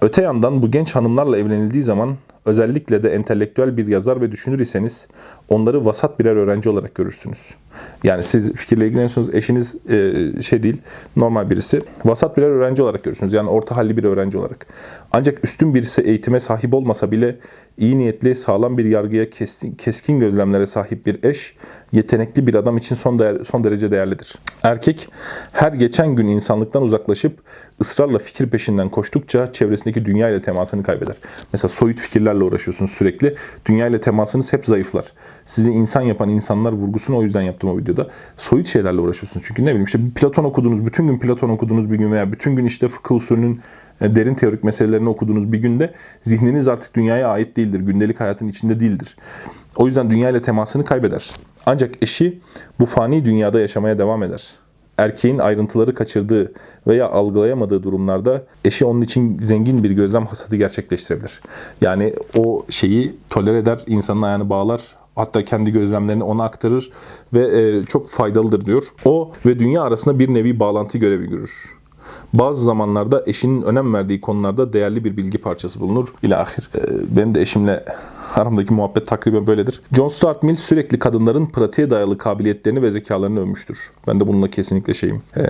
Öte 0.01 0.23
yandan 0.23 0.63
bu 0.63 0.71
genç 0.71 0.95
hanımlarla 0.95 1.39
evlenildiği 1.39 1.83
zaman 1.83 2.17
özellikle 2.45 3.03
de 3.03 3.15
entelektüel 3.15 3.77
bir 3.77 3.87
yazar 3.87 4.21
ve 4.21 4.33
düşünür 4.33 4.59
iseniz 4.59 5.09
onları 5.49 5.85
vasat 5.85 6.19
birer 6.19 6.37
öğrenci 6.37 6.69
olarak 6.69 6.95
görürsünüz. 6.95 7.55
Yani 8.05 8.23
siz 8.23 8.53
fikirle 8.53 8.87
ilgileniyorsunuz, 8.87 9.35
eşiniz 9.35 9.77
e, 9.89 10.13
şey 10.43 10.63
değil, 10.63 10.77
normal 11.17 11.51
birisi. 11.51 11.83
Vasat 12.05 12.37
birer 12.37 12.47
öğrenci 12.47 12.83
olarak 12.83 13.05
görürsünüz. 13.05 13.33
Yani 13.33 13.49
orta 13.49 13.77
halli 13.77 13.97
bir 13.97 14.05
öğrenci 14.05 14.39
olarak. 14.39 14.67
Ancak 15.13 15.45
üstün 15.45 15.75
birisi 15.75 16.03
eğitime 16.03 16.41
sahip 16.41 16.75
olmasa 16.75 17.11
bile 17.11 17.37
iyi 17.79 17.99
niyetli, 17.99 18.35
sağlam 18.35 18.79
bir 18.79 18.85
yargıya, 18.85 19.31
keskin, 19.31 19.75
keskin 19.75 20.21
gözlemlere 20.21 20.67
sahip 20.67 21.07
bir 21.07 21.25
eş, 21.25 21.57
yetenekli 21.93 22.47
bir 22.47 22.55
adam 22.55 22.77
için 22.77 22.95
son, 22.95 23.19
değer, 23.19 23.45
son 23.45 23.65
derece 23.65 23.91
değerlidir. 23.91 24.35
Erkek 24.63 25.09
her 25.53 25.73
geçen 25.73 26.17
gün 26.17 26.29
insanlıktan 26.29 26.83
uzaklaşıp 26.83 27.39
ısrarla 27.81 28.19
fikir 28.19 28.51
peşinden 28.51 28.89
koştukça 28.89 29.53
çevresindeki 29.53 30.05
dünya 30.05 30.31
ile 30.31 30.43
temasını 30.43 30.83
kaybeder. 30.83 31.17
Mesela 31.53 31.69
soyut 31.69 32.01
fikirlerle 32.01 32.45
uğraşıyorsunuz 32.45 32.91
sürekli. 32.91 33.37
Dünya 33.67 33.87
ile 33.87 34.01
temasınız 34.01 34.53
hep 34.53 34.67
zayıflar. 34.67 35.05
Sizi 35.45 35.71
insan 35.71 36.03
yapan 36.03 36.29
insanlar 36.29 36.73
vurgusunu 36.73 37.17
o 37.17 37.23
yüzden 37.23 37.43
yaptım 37.43 37.64
o 37.67 37.79
videoda. 37.79 38.09
Soyut 38.37 38.67
şeylerle 38.67 39.01
uğraşıyorsunuz. 39.01 39.47
Çünkü 39.47 39.63
ne 39.63 39.67
bileyim 39.67 39.85
işte 39.85 39.99
Platon 40.15 40.45
okudunuz, 40.45 40.87
bütün 40.87 41.07
gün 41.07 41.19
Platon 41.19 41.49
okudunuz 41.49 41.91
bir 41.91 41.97
gün 41.97 42.13
veya 42.13 42.33
bütün 42.33 42.57
gün 42.57 42.65
işte 42.65 42.89
fıkıh 42.89 43.15
usulünün 43.15 43.61
e, 44.01 44.17
derin 44.17 44.35
teorik 44.35 44.65
meselelerini 44.65 45.09
okuduğunuz 45.09 45.53
bir 45.53 45.59
günde 45.59 45.95
zihniniz 46.23 46.69
artık 46.69 46.95
dünyaya 46.95 47.29
ait 47.29 47.57
değildir. 47.57 47.81
Gündelik 47.81 48.21
hayatın 48.21 48.49
içinde 48.49 48.81
değildir. 48.81 49.17
O 49.77 49.87
yüzden 49.87 50.11
dünya 50.11 50.31
ile 50.31 50.43
temasını 50.43 50.85
kaybeder. 50.85 51.31
Ancak 51.67 52.03
eşi 52.03 52.41
bu 52.81 52.87
fani 52.87 53.25
dünyada 53.25 53.61
yaşamaya 53.61 53.99
devam 53.99 54.23
eder. 54.23 54.55
Erkeğin 54.99 55.39
ayrıntıları 55.39 55.95
kaçırdığı 55.95 56.53
veya 56.87 57.09
algılayamadığı 57.09 57.83
durumlarda 57.83 58.43
eşi 58.65 58.85
onun 58.85 59.01
için 59.01 59.39
zengin 59.39 59.85
bir 59.85 59.91
gözlem 59.91 60.27
hasadı 60.27 60.57
gerçekleştirebilir. 60.57 61.41
Yani 61.81 62.15
o 62.37 62.67
şeyi 62.69 63.17
toler 63.31 63.55
eder, 63.55 63.81
insanın 63.87 64.23
ayağını 64.23 64.51
bağlar, 64.51 64.81
hatta 65.17 65.45
kendi 65.45 65.73
gözlemlerini 65.73 66.23
ona 66.23 66.45
aktarır 66.45 66.91
ve 67.33 67.61
e, 67.61 67.85
çok 67.85 68.09
faydalıdır 68.09 68.65
diyor. 68.65 68.89
O 69.05 69.33
ve 69.47 69.59
dünya 69.59 69.83
arasında 69.83 70.19
bir 70.19 70.35
nevi 70.35 70.61
bağlantı 70.61 70.99
görevi 70.99 71.27
görür. 71.29 71.75
Bazı 72.33 72.65
zamanlarda 72.65 73.23
eşinin 73.27 73.63
önem 73.63 73.95
verdiği 73.95 74.21
konularda 74.21 74.73
değerli 74.73 75.05
bir 75.05 75.17
bilgi 75.17 75.39
parçası 75.39 75.81
bulunur. 75.81 76.15
İla 76.23 76.41
ahir. 76.41 76.71
E, 76.75 77.17
benim 77.17 77.35
de 77.35 77.41
eşimle 77.41 77.85
aramdaki 78.35 78.75
muhabbet 78.75 79.07
takriben 79.07 79.47
böyledir. 79.47 79.81
John 79.97 80.09
Stuart 80.09 80.43
Mill 80.43 80.57
sürekli 80.57 80.99
kadınların 80.99 81.47
pratiğe 81.47 81.91
dayalı 81.91 82.19
kabiliyetlerini 82.19 82.83
ve 82.83 82.91
zekalarını 82.91 83.41
övmüştür. 83.41 83.91
Ben 84.07 84.21
de 84.21 84.27
bununla 84.27 84.51
kesinlikle 84.51 84.95
şeyim. 84.95 85.23
E, 85.37 85.43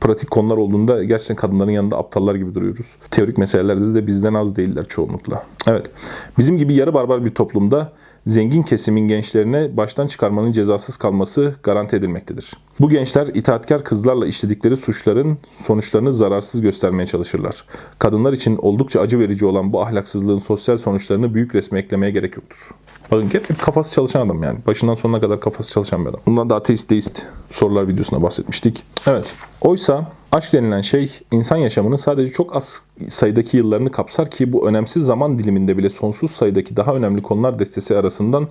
pratik 0.00 0.30
konular 0.30 0.56
olduğunda 0.56 1.04
gerçekten 1.04 1.36
kadınların 1.36 1.70
yanında 1.70 1.98
aptallar 1.98 2.34
gibi 2.34 2.54
duruyoruz. 2.54 2.96
Teorik 3.10 3.38
meselelerde 3.38 3.94
de 3.94 4.06
bizden 4.06 4.34
az 4.34 4.56
değiller 4.56 4.84
çoğunlukla. 4.84 5.44
Evet. 5.66 5.90
Bizim 6.38 6.58
gibi 6.58 6.74
yarı 6.74 6.94
barbar 6.94 7.24
bir 7.24 7.34
toplumda 7.34 7.92
zengin 8.26 8.62
kesimin 8.62 9.08
gençlerine 9.08 9.76
baştan 9.76 10.06
çıkarmanın 10.06 10.52
cezasız 10.52 10.96
kalması 10.96 11.54
garanti 11.62 11.96
edilmektedir. 11.96 12.52
Bu 12.80 12.88
gençler 12.88 13.26
itaatkar 13.26 13.84
kızlarla 13.84 14.26
işledikleri 14.26 14.76
suçların 14.76 15.38
sonuçlarını 15.62 16.12
zararsız 16.12 16.60
göstermeye 16.60 17.06
çalışırlar. 17.06 17.64
Kadınlar 17.98 18.32
için 18.32 18.56
oldukça 18.56 19.00
acı 19.00 19.18
verici 19.18 19.46
olan 19.46 19.72
bu 19.72 19.82
ahlaksızlığın 19.82 20.38
sosyal 20.38 20.76
sonuçlarını 20.76 21.34
büyük 21.34 21.54
resme 21.54 21.78
eklemeye 21.78 22.12
gerek 22.12 22.36
yoktur. 22.36 22.70
Bakın 23.10 23.28
hep 23.28 23.62
kafası 23.62 23.94
çalışan 23.94 24.26
adam 24.26 24.42
yani. 24.42 24.58
Başından 24.66 24.94
sonuna 24.94 25.20
kadar 25.20 25.40
kafası 25.40 25.72
çalışan 25.72 26.04
bir 26.04 26.10
adam. 26.10 26.20
Bundan 26.26 26.50
da 26.50 26.56
ateist 26.56 26.90
deist 26.90 27.22
sorular 27.50 27.88
videosuna 27.88 28.22
bahsetmiştik. 28.22 28.84
Evet. 29.06 29.34
Oysa 29.60 30.12
aşk 30.32 30.52
denilen 30.52 30.80
şey 30.80 31.18
insan 31.30 31.56
yaşamının 31.56 31.96
sadece 31.96 32.32
çok 32.32 32.56
az 32.56 32.82
sayıdaki 33.08 33.56
yıllarını 33.56 33.90
kapsar 33.90 34.30
ki 34.30 34.52
bu 34.52 34.68
önemsiz 34.68 35.04
zaman 35.04 35.38
diliminde 35.38 35.78
bile 35.78 35.90
sonsuz 35.90 36.30
sayıdaki 36.30 36.76
daha 36.76 36.94
önemli 36.94 37.22
konular 37.22 37.58
destesi 37.58 37.96
arasından 37.96 38.48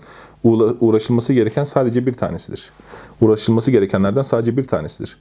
uğraşılması 0.80 1.34
gereken 1.34 1.64
sadece 1.64 2.06
bir 2.06 2.14
tanesidir. 2.14 2.72
Uğraşılması 3.22 3.72
gerekenlerden 3.72 4.22
sadece 4.22 4.58
bir 4.58 4.64
tanesidir. 4.64 5.18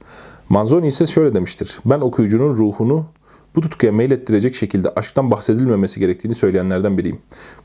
Manzoni 0.49 0.87
ise 0.87 1.05
şöyle 1.05 1.33
demiştir. 1.33 1.79
Ben 1.85 1.99
okuyucunun 1.99 2.57
ruhunu 2.57 3.05
bu 3.55 3.61
tutkuya 3.61 3.91
meylettirecek 3.91 4.55
şekilde 4.55 4.89
aşktan 4.89 5.31
bahsedilmemesi 5.31 5.99
gerektiğini 5.99 6.35
söyleyenlerden 6.35 6.97
biriyim. 6.97 7.19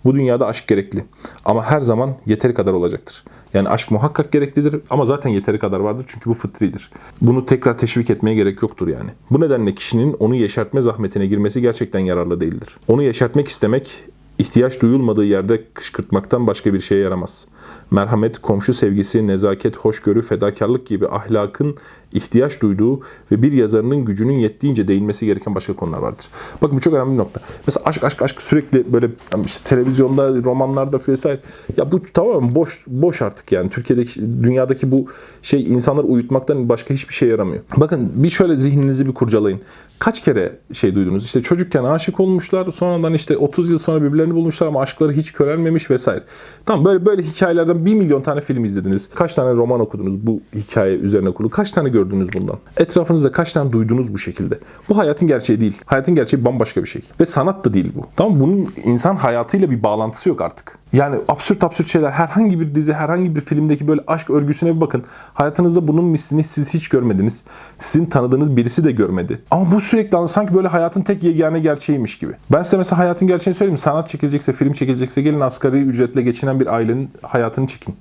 Bu 0.05 0.15
dünyada 0.15 0.47
aşk 0.47 0.67
gerekli 0.67 1.05
ama 1.45 1.65
her 1.65 1.81
zaman 1.81 2.17
yeteri 2.27 2.55
kadar 2.55 2.73
olacaktır. 2.73 3.25
Yani 3.55 3.69
aşk 3.69 3.91
muhakkak 3.91 4.33
gereklidir 4.33 4.81
ama 4.91 5.05
zaten 5.05 5.31
yeteri 5.31 5.59
kadar 5.59 5.81
vardır 5.81 6.05
çünkü 6.09 6.31
bu 6.31 6.35
fıtridir. 6.35 6.91
Bunu 7.21 7.47
tekrar 7.47 7.79
teşvik 7.79 8.11
etmeye 8.11 8.35
gerek 8.35 8.63
yoktur 8.63 8.89
yani. 8.89 9.11
Bu 9.31 9.41
nedenle 9.41 9.75
kişinin 9.75 10.13
onu 10.13 10.35
yeşertme 10.35 10.81
zahmetine 10.81 11.27
girmesi 11.27 11.61
gerçekten 11.61 12.01
yararlı 12.01 12.41
değildir. 12.41 12.77
Onu 12.89 13.03
yeşertmek 13.03 13.49
istemek 13.49 13.95
ihtiyaç 14.39 14.83
duyulmadığı 14.83 15.25
yerde 15.25 15.65
kışkırtmaktan 15.75 16.47
başka 16.47 16.75
bir 16.75 16.81
şeye 16.81 17.01
yaramaz 17.01 17.47
merhamet, 17.91 18.39
komşu 18.39 18.75
sevgisi, 18.75 19.27
nezaket, 19.27 19.77
hoşgörü, 19.77 20.23
fedakarlık 20.23 20.87
gibi 20.87 21.09
ahlakın 21.09 21.77
ihtiyaç 22.13 22.61
duyduğu 22.61 23.01
ve 23.31 23.43
bir 23.43 23.53
yazarının 23.53 24.05
gücünün 24.05 24.33
yettiğince 24.33 24.89
değinmesi 24.89 25.27
gereken 25.27 25.55
başka 25.55 25.73
konular 25.73 25.99
vardır. 25.99 26.27
Bakın 26.63 26.77
bu 26.77 26.81
çok 26.81 26.95
önemli 26.95 27.13
bir 27.13 27.19
nokta. 27.19 27.41
Mesela 27.67 27.85
aşk 27.87 28.05
aşk 28.05 28.23
aşk 28.23 28.43
sürekli 28.43 28.93
böyle 28.93 29.11
işte 29.45 29.69
televizyonda, 29.69 30.29
romanlarda 30.29 30.99
vesaire. 31.09 31.41
Ya 31.77 31.93
bu 31.93 32.03
tamamen 32.03 32.55
boş 32.55 32.85
boş 32.87 33.23
artık 33.23 33.53
yani. 33.53 33.71
Türkiye'deki, 33.71 34.21
dünyadaki 34.43 34.91
bu 34.91 35.07
şey 35.43 35.63
insanlar 35.63 36.05
uyutmaktan 36.05 36.69
başka 36.69 36.95
hiçbir 36.95 37.15
şey 37.15 37.29
yaramıyor. 37.29 37.63
Bakın 37.77 38.13
bir 38.15 38.31
şöyle 38.31 38.57
zihninizi 38.57 39.07
bir 39.07 39.15
kurcalayın. 39.15 39.61
Kaç 39.99 40.25
kere 40.25 40.59
şey 40.73 40.95
duydunuz? 40.95 41.25
İşte 41.25 41.43
çocukken 41.43 41.85
aşık 41.85 42.21
olmuşlar, 42.21 42.71
sonradan 42.71 43.15
işte 43.15 43.37
30 43.37 43.71
yıl 43.71 43.79
sonra 43.79 44.03
birbirlerini 44.03 44.35
bulmuşlar 44.35 44.67
ama 44.67 44.81
aşkları 44.81 45.13
hiç 45.13 45.33
körelmemiş 45.33 45.91
vesaire. 45.91 46.25
Tamam 46.67 46.85
böyle 46.85 47.07
böyle 47.07 47.23
hikayelerden 47.23 47.76
1 47.85 47.95
milyon 47.95 48.23
tane 48.23 48.41
film 48.41 48.65
izlediniz. 48.65 49.09
Kaç 49.15 49.35
tane 49.35 49.53
roman 49.53 49.81
okudunuz 49.81 50.27
bu 50.27 50.41
hikaye 50.55 50.97
üzerine 50.97 51.31
kurulu? 51.35 51.51
Kaç 51.51 51.71
tane 51.71 51.89
gördünüz 51.89 52.29
bundan? 52.33 52.57
Etrafınızda 52.77 53.33
kaç 53.33 53.53
tane 53.53 53.73
duydunuz 53.73 54.15
bu 54.15 54.19
şekilde? 54.19 54.59
Bu 54.89 54.99
hayatın 54.99 55.29
gerçeği 55.29 55.61
değil. 55.61 55.79
Hayatın 55.87 56.15
gerçeği 56.15 56.45
bambaşka 56.45 56.83
bir 56.83 56.89
şey. 56.89 57.03
Ve 57.21 57.25
sanat 57.25 57.65
da 57.65 57.75
değil 57.75 57.93
bu. 57.95 58.03
Tamam 58.17 58.41
bunun 58.41 58.69
insan 58.85 59.17
hayatıyla 59.17 59.71
bir 59.71 59.83
bağlantısı 59.83 60.29
yok 60.29 60.41
artık. 60.41 60.79
Yani 60.93 61.17
absürt 61.29 61.65
absürt 61.65 61.87
şeyler 61.87 62.11
herhangi 62.11 62.61
bir 62.61 62.75
dizi, 62.75 62.93
herhangi 62.93 63.37
bir 63.37 63.41
filmdeki 63.41 63.89
böyle 63.89 64.01
aşk 64.07 64.31
örgüsüne 64.31 64.77
bir 64.77 64.81
bakın. 64.81 65.05
Hayatınızda 65.35 65.89
bunun 65.89 66.05
mislini 66.05 66.45
siz 66.45 66.75
hiç 66.75 66.89
görmediniz. 66.89 67.43
Sizin 67.79 68.07
tanıdığınız 68.07 68.57
birisi 68.57 68.85
de 68.85 68.93
görmedi. 68.93 69.43
Ama 69.51 69.73
bu 69.73 69.81
sürekli 69.81 70.29
sanki 70.29 70.55
böyle 70.55 70.69
hayatın 70.69 71.03
tek 71.03 71.23
yegane 71.23 71.61
gerçeğiymiş 71.61 72.19
gibi. 72.19 72.33
Ben 72.53 72.63
size 72.63 72.77
mesela 72.77 72.99
hayatın 72.99 73.29
gerçeğini 73.29 73.57
söyleyeyim. 73.57 73.79
Sanat 73.79 74.09
çekilecekse, 74.09 74.53
film 74.53 74.73
çekilecekse 74.73 75.23
gelin 75.23 75.41
asgari 75.41 75.83
ücretle 75.83 76.23
geçinen 76.23 76.61
bir 76.61 76.75
ailenin 76.75 77.11
hayatını 77.23 77.67
çekin. 77.67 77.97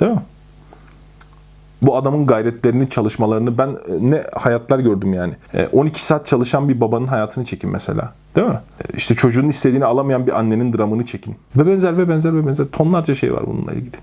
Değil 0.00 0.12
mi? 0.12 0.22
Bu 1.82 1.96
adamın 1.96 2.26
gayretlerini, 2.26 2.90
çalışmalarını 2.90 3.58
ben 3.58 3.68
e, 3.68 3.76
ne 4.00 4.22
hayatlar 4.32 4.78
gördüm 4.78 5.14
yani. 5.14 5.32
E, 5.54 5.66
12 5.66 6.04
saat 6.04 6.26
çalışan 6.26 6.68
bir 6.68 6.80
babanın 6.80 7.06
hayatını 7.06 7.44
çekin 7.44 7.70
mesela. 7.70 8.12
Değil 8.36 8.46
mi? 8.46 8.60
E, 8.80 8.96
İşte 8.96 9.14
çocuğun 9.14 9.48
istediğini 9.48 9.84
alamayan 9.84 10.26
bir 10.26 10.38
annenin 10.38 10.72
dramını 10.72 11.04
çekin. 11.04 11.36
Ve 11.56 11.66
benzer 11.66 11.98
ve 11.98 12.08
benzer 12.08 12.34
ve 12.34 12.46
benzer 12.46 12.66
tonlarca 12.66 13.14
şey 13.14 13.34
var 13.34 13.42
bununla 13.46 13.72
ilgili. 13.72 13.96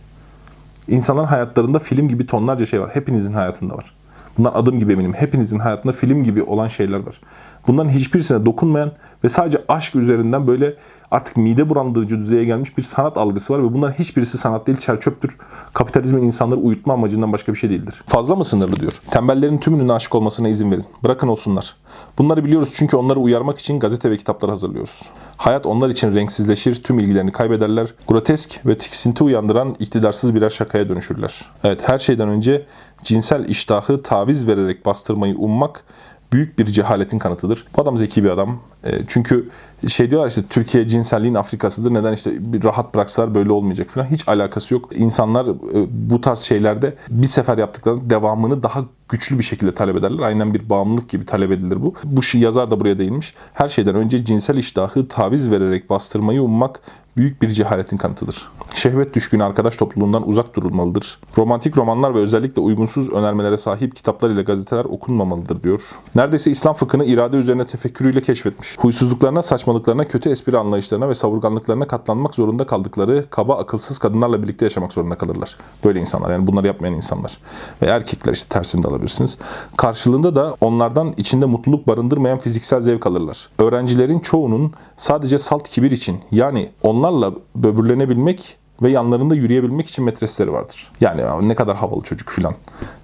İnsanların 0.87 1.27
hayatlarında 1.27 1.79
film 1.79 2.07
gibi 2.07 2.25
tonlarca 2.25 2.65
şey 2.65 2.81
var. 2.81 2.89
Hepinizin 2.93 3.33
hayatında 3.33 3.73
var. 3.77 3.93
Bundan 4.37 4.51
adım 4.53 4.79
gibi 4.79 4.93
eminim. 4.93 5.13
Hepinizin 5.13 5.59
hayatında 5.59 5.93
film 5.93 6.23
gibi 6.23 6.43
olan 6.43 6.67
şeyler 6.67 6.99
var. 6.99 7.21
Bunların 7.67 7.89
hiçbirisine 7.89 8.45
dokunmayan 8.45 8.91
ve 9.23 9.29
sadece 9.29 9.61
aşk 9.67 9.95
üzerinden 9.95 10.47
böyle 10.47 10.75
artık 11.11 11.37
mide 11.37 11.69
bulandırıcı 11.69 12.17
düzeye 12.17 12.45
gelmiş 12.45 12.77
bir 12.77 12.83
sanat 12.83 13.17
algısı 13.17 13.53
var 13.53 13.63
ve 13.63 13.73
bunların 13.73 13.93
hiçbirisi 13.93 14.37
sanat 14.37 14.67
değil, 14.67 14.77
çerçöptür. 14.77 15.37
Kapitalizmin 15.73 16.21
insanları 16.21 16.59
uyutma 16.59 16.93
amacından 16.93 17.33
başka 17.33 17.53
bir 17.53 17.57
şey 17.57 17.69
değildir. 17.69 18.03
Fazla 18.07 18.35
mı 18.35 18.45
sınırlı 18.45 18.79
diyor. 18.79 19.01
Tembellerin 19.11 19.57
tümünün 19.57 19.89
aşık 19.89 20.15
olmasına 20.15 20.49
izin 20.49 20.71
verin. 20.71 20.85
Bırakın 21.03 21.27
olsunlar. 21.27 21.75
Bunları 22.17 22.45
biliyoruz 22.45 22.73
çünkü 22.75 22.97
onları 22.97 23.19
uyarmak 23.19 23.59
için 23.59 23.79
gazete 23.79 24.11
ve 24.11 24.17
kitaplar 24.17 24.49
hazırlıyoruz. 24.49 25.01
Hayat 25.37 25.65
onlar 25.65 25.89
için 25.89 26.15
renksizleşir, 26.15 26.83
tüm 26.83 26.99
ilgilerini 26.99 27.31
kaybederler. 27.31 27.93
Grotesk 28.07 28.65
ve 28.65 28.77
tiksinti 28.77 29.23
uyandıran 29.23 29.73
iktidarsız 29.79 30.35
birer 30.35 30.49
şakaya 30.49 30.89
dönüşürler. 30.89 31.45
Evet 31.63 31.89
her 31.89 31.97
şeyden 31.97 32.29
önce 32.29 32.65
cinsel 33.03 33.45
iştahı 33.45 34.03
taviz 34.03 34.47
vererek 34.47 34.85
bastırmayı 34.85 35.35
ummak 35.37 35.83
büyük 36.33 36.59
bir 36.59 36.65
cehaletin 36.65 37.19
kanıtıdır. 37.19 37.65
Bu 37.77 37.81
adam 37.81 37.97
zeki 37.97 38.23
bir 38.23 38.29
adam. 38.29 38.59
E, 38.83 38.91
çünkü 39.07 39.49
şey 39.87 40.11
diyorlar 40.11 40.29
işte 40.29 40.43
Türkiye 40.49 40.87
cinselliğin 40.87 41.35
Afrikasıdır. 41.35 41.93
Neden 41.93 42.13
işte 42.13 42.53
bir 42.53 42.63
rahat 42.63 42.95
bıraksalar 42.95 43.35
böyle 43.35 43.51
olmayacak 43.51 43.89
falan. 43.89 44.05
Hiç 44.05 44.27
alakası 44.27 44.73
yok. 44.73 44.89
İnsanlar 44.99 45.45
e, 45.45 45.87
bu 45.91 46.21
tarz 46.21 46.39
şeylerde 46.39 46.95
bir 47.09 47.27
sefer 47.27 47.57
yaptıklarında 47.57 48.09
devamını 48.09 48.63
daha 48.63 48.85
güçlü 49.09 49.37
bir 49.37 49.43
şekilde 49.43 49.73
talep 49.73 49.95
ederler. 49.95 50.23
Aynen 50.23 50.53
bir 50.53 50.69
bağımlılık 50.69 51.09
gibi 51.09 51.25
talep 51.25 51.51
edilir 51.51 51.81
bu. 51.81 51.93
Bu 52.03 52.21
yazar 52.33 52.71
da 52.71 52.79
buraya 52.79 52.99
değinmiş. 52.99 53.33
Her 53.53 53.69
şeyden 53.69 53.95
önce 53.95 54.25
cinsel 54.25 54.57
iştahı 54.57 55.07
taviz 55.07 55.51
vererek 55.51 55.89
bastırmayı 55.89 56.41
ummak 56.41 56.79
büyük 57.17 57.41
bir 57.41 57.49
cehaletin 57.49 57.97
kanıtıdır. 57.97 58.49
Şehvet 58.75 59.13
düşkünü 59.13 59.43
arkadaş 59.43 59.75
topluluğundan 59.75 60.27
uzak 60.27 60.55
durulmalıdır. 60.55 61.19
Romantik 61.37 61.77
romanlar 61.77 62.15
ve 62.15 62.19
özellikle 62.19 62.61
uygunsuz 62.61 63.09
önermelere 63.09 63.57
sahip 63.57 63.95
kitaplar 63.95 64.29
ile 64.29 64.41
gazeteler 64.41 64.85
okunmamalıdır 64.85 65.63
diyor. 65.63 65.81
Neredeyse 66.15 66.51
İslam 66.51 66.75
fıkhını 66.75 67.05
irade 67.05 67.37
üzerine 67.37 67.65
tefekkürüyle 67.65 68.21
keşfetmiş. 68.21 68.77
Huysuzluklarına, 68.79 69.41
saçmalıklarına, 69.69 70.05
kötü 70.05 70.29
espri 70.29 70.57
anlayışlarına 70.57 71.09
ve 71.09 71.15
savurganlıklarına 71.15 71.87
katlanmak 71.87 72.35
zorunda 72.35 72.65
kaldıkları 72.65 73.25
kaba, 73.29 73.57
akılsız 73.57 73.99
kadınlarla 73.99 74.43
birlikte 74.43 74.65
yaşamak 74.65 74.93
zorunda 74.93 75.17
kalırlar. 75.17 75.57
Böyle 75.83 75.99
insanlar 75.99 76.31
yani 76.31 76.47
bunları 76.47 76.67
yapmayan 76.67 76.95
insanlar. 76.95 77.37
Ve 77.81 77.85
erkekler 77.85 78.33
işte 78.33 78.49
tersini 78.49 78.83
de 78.83 78.87
alabilirsiniz. 78.87 79.37
Karşılığında 79.77 80.35
da 80.35 80.55
onlardan 80.61 81.13
içinde 81.17 81.45
mutluluk 81.45 81.87
barındırmayan 81.87 82.37
fiziksel 82.39 82.81
zevk 82.81 83.07
alırlar. 83.07 83.49
Öğrencilerin 83.59 84.19
çoğunun 84.19 84.71
sadece 84.97 85.37
salt 85.37 85.69
kibir 85.69 85.91
için 85.91 86.19
yani 86.31 86.69
onlarla 86.83 87.33
böbürlenebilmek 87.55 88.57
ve 88.83 88.91
yanlarında 88.91 89.35
yürüyebilmek 89.35 89.87
için 89.87 90.05
metresleri 90.05 90.53
vardır. 90.53 90.91
Yani 91.01 91.49
ne 91.49 91.55
kadar 91.55 91.77
havalı 91.77 92.01
çocuk 92.03 92.29
filan 92.29 92.53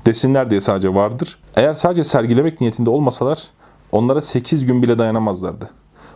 desinler 0.05 0.49
diye 0.49 0.59
sadece 0.59 0.93
vardır. 0.93 1.39
Eğer 1.57 1.73
sadece 1.73 2.03
sergilemek 2.03 2.61
niyetinde 2.61 2.89
olmasalar 2.89 3.47
onlara 3.91 4.21
8 4.21 4.65
gün 4.65 4.83
bile 4.83 4.99
dayanamazlardı. 4.99 5.69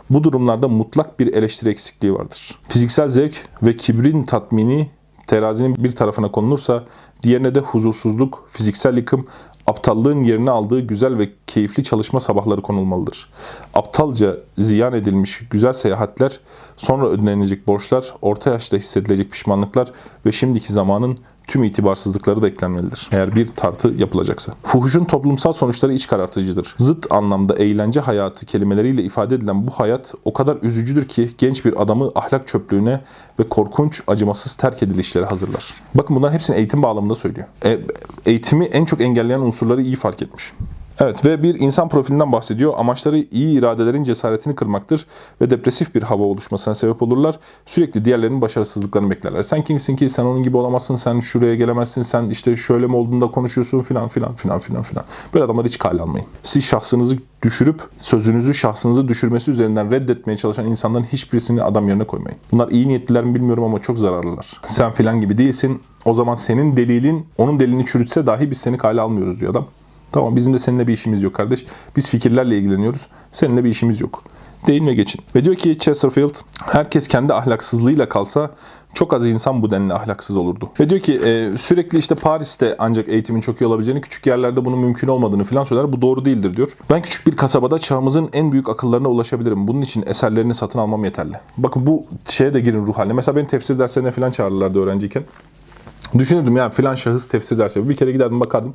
Bu 0.10 0.24
durumlarda 0.24 0.68
mutlak 0.68 1.20
bir 1.20 1.34
eleştiri 1.34 1.70
eksikliği 1.70 2.14
vardır. 2.14 2.60
Fiziksel 2.68 3.08
zevk 3.08 3.36
ve 3.64 3.76
kibrin 3.76 4.24
tatmini 4.24 4.90
terazinin 5.28 5.84
bir 5.84 5.92
tarafına 5.92 6.32
konulursa 6.32 6.84
diğerine 7.24 7.56
de 7.56 7.60
huzursuzluk, 7.60 8.48
fiziksel 8.50 8.98
yıkım, 8.98 9.28
aptallığın 9.68 10.22
yerini 10.22 10.52
aldığı 10.52 10.80
güzel 10.80 11.18
ve 11.18 11.30
keyifli 11.48 11.84
çalışma 11.84 12.20
sabahları 12.20 12.62
konulmalıdır. 12.62 13.30
Aptalca 13.74 14.38
ziyan 14.58 14.94
edilmiş 14.94 15.42
güzel 15.50 15.74
seyahatler, 15.74 16.40
sonra 16.78 17.08
ödenecek 17.08 17.68
borçlar, 17.68 18.14
orta 18.22 18.50
yaşta 18.50 18.78
hissedilecek 18.78 19.32
pişmanlıklar 19.32 19.92
ve 20.26 20.32
şimdiki 20.32 20.74
zamanın 20.74 21.18
tüm 21.50 21.64
itibarsızlıkları 21.64 22.42
da 22.42 22.48
eklenmelidir. 22.48 23.10
Eğer 23.12 23.36
bir 23.36 23.48
tartı 23.48 23.94
yapılacaksa. 23.98 24.54
Fuhuşun 24.64 25.06
toplumsal 25.06 25.54
sonuçları 25.54 25.94
iç 25.94 26.08
karartıcıdır. 26.08 26.76
Zıt 26.78 27.12
anlamda 27.12 27.56
eğlence 27.56 28.00
hayatı 28.00 28.46
kelimeleriyle 28.46 29.04
ifade 29.04 29.36
edilen 29.36 29.68
bu 29.68 29.72
hayat 29.72 30.14
o 30.26 30.34
kadar 30.34 30.58
üzücüdür 30.62 31.08
ki 31.08 31.30
genç 31.38 31.66
bir 31.66 31.82
adamı 31.82 32.12
ahlak 32.16 32.48
çöplüğüne 32.48 33.02
ve 33.40 33.50
korkunç 33.50 34.02
acımasız 34.08 34.56
terk 34.56 34.84
edilişlere 34.84 35.26
hazırlar. 35.26 35.74
Bakın 35.96 36.16
bunların 36.16 36.34
hepsini 36.34 36.56
eğitim 36.56 36.84
bağlamında 36.84 37.16
söylüyor. 37.16 37.48
E, 37.66 37.80
eğitimi 38.26 38.66
en 38.66 38.86
çok 38.86 39.02
engelleyen 39.02 39.40
unsurları 39.40 39.82
iyi 39.82 39.96
fark 39.96 40.22
etmiş. 40.22 40.54
Evet 41.02 41.26
ve 41.26 41.44
bir 41.44 41.60
insan 41.60 41.90
profilinden 41.90 42.32
bahsediyor. 42.32 42.74
Amaçları 42.78 43.18
iyi 43.32 43.60
iradelerin 43.60 44.04
cesaretini 44.04 44.56
kırmaktır 44.56 45.06
ve 45.42 45.50
depresif 45.50 45.96
bir 45.96 46.04
hava 46.04 46.24
oluşmasına 46.24 46.76
sebep 46.76 47.02
olurlar. 47.02 47.40
Sürekli 47.66 48.06
diğerlerinin 48.06 48.42
başarısızlıklarını 48.42 49.10
beklerler. 49.10 49.42
Sen 49.42 49.62
kimsin 49.62 49.96
ki 49.96 50.10
sen 50.10 50.26
onun 50.26 50.44
gibi 50.44 50.58
olamazsın, 50.58 50.96
sen 50.96 51.20
şuraya 51.20 51.56
gelemezsin, 51.56 52.02
sen 52.02 52.30
işte 52.30 52.56
şöyle 52.56 52.88
mi 52.88 52.96
olduğunda 52.96 53.28
konuşuyorsun 53.28 53.82
filan 53.82 54.08
filan 54.08 54.36
filan 54.36 54.60
filan 54.60 54.84
filan. 54.84 55.06
Böyle 55.34 55.46
adamları 55.46 55.68
hiç 55.68 55.78
kale 55.78 56.02
almayın. 56.02 56.28
Siz 56.44 56.64
şahsınızı 56.64 57.18
düşürüp 57.42 57.82
sözünüzü 58.00 58.54
şahsınızı 58.54 59.08
düşürmesi 59.08 59.52
üzerinden 59.52 59.92
reddetmeye 59.92 60.38
çalışan 60.38 60.66
insanların 60.66 61.04
hiçbirisini 61.04 61.64
adam 61.64 61.88
yerine 61.88 62.04
koymayın. 62.04 62.40
Bunlar 62.52 62.70
iyi 62.70 62.88
niyetliler 62.88 63.24
mi 63.24 63.36
bilmiyorum 63.36 63.64
ama 63.64 63.80
çok 63.80 63.98
zararlılar. 63.98 64.62
Sen 64.64 64.92
filan 64.92 65.22
gibi 65.22 65.38
değilsin. 65.38 65.82
O 66.06 66.14
zaman 66.14 66.36
senin 66.36 66.78
delilin 66.78 67.28
onun 67.38 67.60
delilini 67.60 67.86
çürütse 67.86 68.28
dahi 68.28 68.52
biz 68.52 68.58
seni 68.58 68.78
kale 68.78 69.02
almıyoruz 69.02 69.40
diyor 69.40 69.52
adam. 69.52 69.66
Tamam 70.12 70.36
bizim 70.36 70.54
de 70.54 70.60
seninle 70.60 70.88
bir 70.88 70.94
işimiz 70.94 71.24
yok 71.24 71.34
kardeş. 71.34 71.66
Biz 71.96 72.10
fikirlerle 72.10 72.58
ilgileniyoruz. 72.58 73.08
Seninle 73.32 73.64
bir 73.64 73.70
işimiz 73.70 74.02
yok. 74.02 74.24
Değil 74.68 74.82
mi 74.82 74.96
geçin? 74.96 75.22
Ve 75.36 75.44
diyor 75.44 75.56
ki 75.56 75.80
Chesterfield, 75.80 76.36
herkes 76.66 77.08
kendi 77.08 77.34
ahlaksızlığıyla 77.34 78.10
kalsa 78.10 78.52
çok 78.94 79.14
az 79.14 79.28
insan 79.28 79.62
bu 79.62 79.72
denli 79.72 79.94
ahlaksız 79.94 80.38
olurdu. 80.38 80.70
Ve 80.80 80.90
diyor 80.90 81.02
ki 81.02 81.14
e, 81.16 81.58
sürekli 81.58 81.98
işte 81.98 82.16
Paris'te 82.16 82.76
ancak 82.80 83.10
eğitimin 83.10 83.42
çok 83.42 83.62
iyi 83.62 83.66
olabileceğini, 83.66 84.02
küçük 84.02 84.28
yerlerde 84.28 84.66
bunun 84.66 84.80
mümkün 84.80 85.08
olmadığını 85.08 85.44
falan 85.44 85.64
söyler. 85.64 85.94
Bu 85.94 86.02
doğru 86.02 86.26
değildir 86.26 86.56
diyor. 86.56 86.76
Ben 86.90 87.02
küçük 87.02 87.28
bir 87.28 87.36
kasabada 87.36 87.80
çağımızın 87.80 88.30
en 88.34 88.52
büyük 88.52 88.70
akıllarına 88.70 89.08
ulaşabilirim. 89.08 89.68
Bunun 89.68 89.82
için 89.82 90.04
eserlerini 90.08 90.54
satın 90.54 90.80
almam 90.80 91.04
yeterli. 91.04 91.36
Bakın 91.58 91.88
bu 91.88 92.06
şeye 92.28 92.54
de 92.54 92.60
girin 92.60 92.86
ruh 92.86 92.98
haline. 92.98 93.14
Mesela 93.14 93.36
beni 93.36 93.48
tefsir 93.48 93.80
derslerine 93.80 94.12
falan 94.12 94.32
çağırırlardı 94.32 94.80
öğrenciyken. 94.80 95.24
Düşünürdüm 96.18 96.58
ya 96.58 96.70
filan 96.70 96.96
şahıs 96.96 97.28
tefsir 97.28 97.58
dersi. 97.58 97.90
Bir 97.90 97.96
kere 97.96 98.12
giderdim 98.12 98.40
bakardım. 98.40 98.74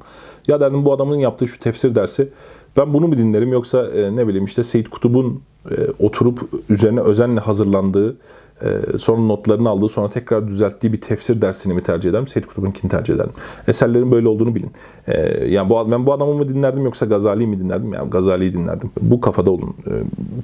Ya 0.49 0.61
derdim 0.61 0.85
bu 0.85 0.93
adamın 0.93 1.19
yaptığı 1.19 1.49
şu 1.49 1.59
tefsir 1.59 1.95
dersi. 1.95 2.29
Ben 2.77 2.95
bunu 2.95 3.09
mu 3.09 3.17
dinlerim 3.17 3.53
yoksa 3.53 3.87
e, 3.87 4.17
ne 4.17 4.29
bileyim 4.29 4.45
işte 4.45 4.63
Seyit 4.63 4.89
Kutub'un 4.89 5.43
e, 5.71 5.75
oturup 5.99 6.41
üzerine 6.69 7.01
özenle 7.01 7.41
hazırlandığı 7.41 8.17
e, 8.63 8.99
sonra 8.99 9.21
notlarını 9.21 9.69
aldığı 9.69 9.89
sonra 9.89 10.09
tekrar 10.09 10.49
düzelttiği 10.49 10.93
bir 10.93 11.01
tefsir 11.01 11.43
dersini 11.43 11.75
mi 11.75 11.83
tercih 11.83 12.11
ederim? 12.11 12.27
Seyit 12.27 12.47
Kutub'unkini 12.47 12.91
tercih 12.91 13.15
ederim. 13.15 13.31
Eserlerin 13.69 14.11
böyle 14.11 14.29
olduğunu 14.29 14.55
bilin. 14.55 14.73
E, 15.07 15.47
yani 15.47 15.71
bu, 15.71 15.91
ben 15.91 16.07
bu 16.07 16.13
adamı 16.13 16.35
mı 16.35 16.49
dinlerdim 16.49 16.85
yoksa 16.85 17.07
Gazali'yi 17.07 17.49
mi 17.49 17.59
dinlerdim? 17.59 17.93
Yani 17.93 18.11
Gazali'yi 18.11 18.53
dinlerdim. 18.53 18.91
Bu 19.01 19.21
kafada 19.21 19.51
olun. 19.51 19.75
E, 19.87 19.93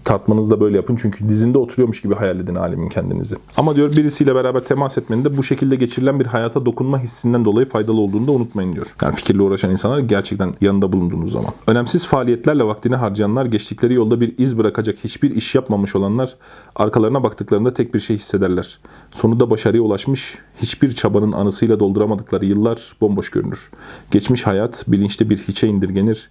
tartmanızı 0.04 0.50
da 0.50 0.60
böyle 0.60 0.76
yapın 0.76 0.96
çünkü 0.96 1.28
dizinde 1.28 1.58
oturuyormuş 1.58 2.02
gibi 2.02 2.14
hayal 2.14 2.40
edin 2.40 2.54
alimin 2.54 2.88
kendinizi. 2.88 3.36
Ama 3.56 3.76
diyor 3.76 3.96
birisiyle 3.96 4.34
beraber 4.34 4.60
temas 4.60 4.98
etmenin 4.98 5.24
de 5.24 5.36
bu 5.36 5.42
şekilde 5.42 5.76
geçirilen 5.76 6.20
bir 6.20 6.26
hayata 6.26 6.66
dokunma 6.66 6.98
hissinden 7.02 7.44
dolayı 7.44 7.68
faydalı 7.68 8.00
olduğunu 8.00 8.26
da 8.26 8.32
unutmayın 8.32 8.72
diyor. 8.72 8.94
Yani 9.02 9.14
fikirle 9.14 9.42
uğraşan 9.42 9.70
insanlar 9.70 9.98
gerçekten 9.98 10.54
yanında 10.60 10.92
bulunduğunuz 10.92 11.32
zaman. 11.32 11.50
Önemsiz 11.66 12.06
faaliyetlerle 12.06 12.64
vaktini 12.64 12.96
harcayanlar, 12.96 13.46
geçtikleri 13.46 13.94
yolda 13.94 14.20
bir 14.20 14.34
iz 14.38 14.58
bırakacak 14.58 14.98
hiçbir 15.04 15.36
iş 15.36 15.54
yapmamış 15.54 15.96
olanlar 15.96 16.36
arkalarına 16.76 17.22
baktıklarında 17.22 17.74
tek 17.74 17.94
bir 17.94 17.99
şey 18.00 18.16
hissederler. 18.16 18.78
Sonunda 19.10 19.50
başarıya 19.50 19.82
ulaşmış, 19.82 20.38
hiçbir 20.62 20.92
çabanın 20.94 21.32
anısıyla 21.32 21.80
dolduramadıkları 21.80 22.46
yıllar 22.46 22.96
bomboş 23.00 23.30
görünür. 23.30 23.70
Geçmiş 24.10 24.46
hayat 24.46 24.84
bilinçli 24.88 25.30
bir 25.30 25.38
hiçe 25.38 25.68
indirgenir 25.68 26.30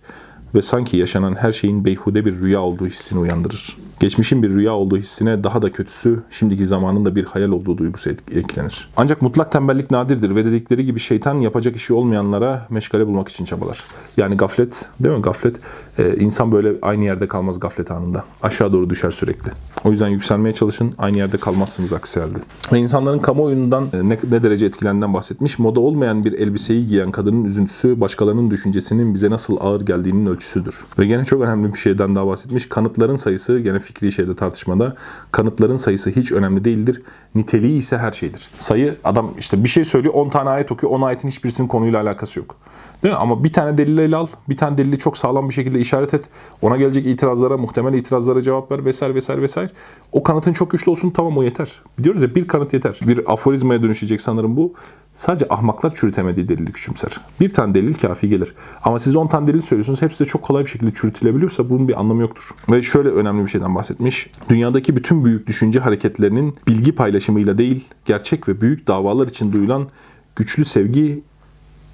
ve 0.55 0.61
sanki 0.61 0.97
yaşanan 0.97 1.35
her 1.35 1.51
şeyin 1.51 1.85
beyhude 1.85 2.25
bir 2.25 2.39
rüya 2.39 2.61
olduğu 2.61 2.87
hissini 2.87 3.19
uyandırır. 3.19 3.77
Geçmişin 3.99 4.43
bir 4.43 4.49
rüya 4.49 4.73
olduğu 4.73 4.97
hissine 4.97 5.43
daha 5.43 5.61
da 5.61 5.71
kötüsü 5.71 6.19
şimdiki 6.29 6.65
zamanın 6.65 7.05
da 7.05 7.15
bir 7.15 7.25
hayal 7.25 7.49
olduğu 7.49 7.77
duygusu 7.77 8.09
eklenir. 8.09 8.89
Ancak 8.97 9.21
mutlak 9.21 9.51
tembellik 9.51 9.91
nadirdir 9.91 10.35
ve 10.35 10.45
dedikleri 10.45 10.85
gibi 10.85 10.99
şeytan 10.99 11.39
yapacak 11.39 11.75
işi 11.75 11.93
olmayanlara 11.93 12.67
meşgale 12.69 13.07
bulmak 13.07 13.29
için 13.29 13.45
çabalar. 13.45 13.83
Yani 14.17 14.37
gaflet, 14.37 14.89
değil 14.99 15.15
mi 15.15 15.21
gaflet? 15.21 15.59
Ee, 15.97 16.15
insan 16.15 16.51
böyle 16.51 16.73
aynı 16.81 17.03
yerde 17.03 17.27
kalmaz 17.27 17.59
gaflet 17.59 17.91
anında. 17.91 18.23
Aşağı 18.41 18.73
doğru 18.73 18.89
düşer 18.89 19.11
sürekli. 19.11 19.51
O 19.83 19.91
yüzden 19.91 20.07
yükselmeye 20.07 20.53
çalışın. 20.53 20.93
Aynı 20.97 21.17
yerde 21.17 21.37
kalmazsınız 21.37 21.93
aksi 21.93 22.19
halde. 22.19 22.39
Ve 22.73 22.79
insanların 22.79 23.19
kamuoyundan 23.19 23.87
ne, 23.93 24.19
ne 24.31 24.43
derece 24.43 24.65
etkilendiğinden 24.65 25.13
bahsetmiş. 25.13 25.59
Moda 25.59 25.79
olmayan 25.79 26.25
bir 26.25 26.33
elbiseyi 26.33 26.87
giyen 26.87 27.11
kadının 27.11 27.45
üzüntüsü 27.45 28.01
başkalarının 28.01 28.51
düşüncesinin 28.51 29.13
bize 29.13 29.29
nasıl 29.29 29.57
ağır 29.59 29.81
geldiğinin 29.81 30.25
ölçüsüdür. 30.39 30.85
Ve 30.99 31.05
gene 31.05 31.25
çok 31.25 31.41
önemli 31.41 31.73
bir 31.73 31.77
şeyden 31.77 32.15
daha 32.15 32.27
bahsetmiş. 32.27 32.69
Kanıtların 32.69 33.15
sayısı 33.15 33.59
gene 33.59 33.79
fikri 33.79 34.11
şeyde 34.11 34.35
tartışmada 34.35 34.95
kanıtların 35.31 35.77
sayısı 35.77 36.09
hiç 36.09 36.31
önemli 36.31 36.63
değildir. 36.63 37.01
Niteliği 37.35 37.79
ise 37.79 37.97
her 37.97 38.11
şeydir. 38.11 38.49
Sayı 38.59 38.97
adam 39.03 39.33
işte 39.39 39.63
bir 39.63 39.69
şey 39.69 39.85
söylüyor 39.85 40.13
10 40.13 40.29
tane 40.29 40.49
ayet 40.49 40.71
okuyor. 40.71 40.93
10 40.93 41.01
ayetin 41.01 41.27
hiçbirisinin 41.27 41.67
konuyla 41.67 42.01
alakası 42.01 42.39
yok. 42.39 42.55
Değil 43.03 43.13
mi? 43.13 43.19
Ama 43.19 43.43
bir 43.43 43.53
tane 43.53 43.77
delil 43.77 43.97
ele 43.97 44.15
al. 44.15 44.27
Bir 44.49 44.57
tane 44.57 44.77
delili 44.77 44.97
çok 44.97 45.17
sağlam 45.17 45.49
bir 45.49 45.53
şekilde 45.53 45.79
işaret 45.79 46.13
et. 46.13 46.29
Ona 46.61 46.77
gelecek 46.77 47.05
itirazlara, 47.05 47.57
muhtemel 47.57 47.93
itirazlara 47.93 48.41
cevap 48.41 48.71
ver 48.71 48.85
vesaire 48.85 49.15
vesaire 49.15 49.41
vesaire. 49.41 49.69
O 50.11 50.23
kanıtın 50.23 50.53
çok 50.53 50.71
güçlü 50.71 50.91
olsun 50.91 51.09
tamam 51.09 51.37
o 51.37 51.43
yeter. 51.43 51.81
Diyoruz 52.03 52.21
ya 52.21 52.35
bir 52.35 52.47
kanıt 52.47 52.73
yeter. 52.73 52.99
Bir 53.07 53.33
aforizmaya 53.33 53.83
dönüşecek 53.83 54.21
sanırım 54.21 54.57
bu. 54.57 54.73
Sadece 55.15 55.45
ahmaklar 55.49 55.95
çürütemediği 55.95 56.49
delili 56.49 56.71
küçümser. 56.71 57.21
Bir 57.39 57.49
tane 57.49 57.73
delil 57.73 57.93
kafi 57.93 58.29
gelir. 58.29 58.55
Ama 58.83 58.99
siz 58.99 59.15
10 59.15 59.27
tane 59.27 59.47
delil 59.47 59.61
söylüyorsunuz. 59.61 60.01
Hepsi 60.01 60.19
de 60.19 60.25
çok 60.27 60.41
kolay 60.41 60.63
bir 60.63 60.69
şekilde 60.69 60.93
çürütülebiliyorsa 60.93 61.69
bunun 61.69 61.87
bir 61.87 61.99
anlamı 61.99 62.21
yoktur. 62.21 62.49
Ve 62.71 62.81
şöyle 62.81 63.09
önemli 63.09 63.43
bir 63.43 63.47
şeyden 63.47 63.75
bahsetmiş. 63.75 64.31
Dünyadaki 64.49 64.95
bütün 64.95 65.25
büyük 65.25 65.47
düşünce 65.47 65.79
hareketlerinin 65.79 66.55
bilgi 66.67 66.91
paylaşımıyla 66.95 67.57
değil, 67.57 67.87
gerçek 68.05 68.47
ve 68.47 68.61
büyük 68.61 68.87
davalar 68.87 69.27
için 69.27 69.51
duyulan 69.51 69.87
güçlü 70.35 70.65
sevgi 70.65 71.23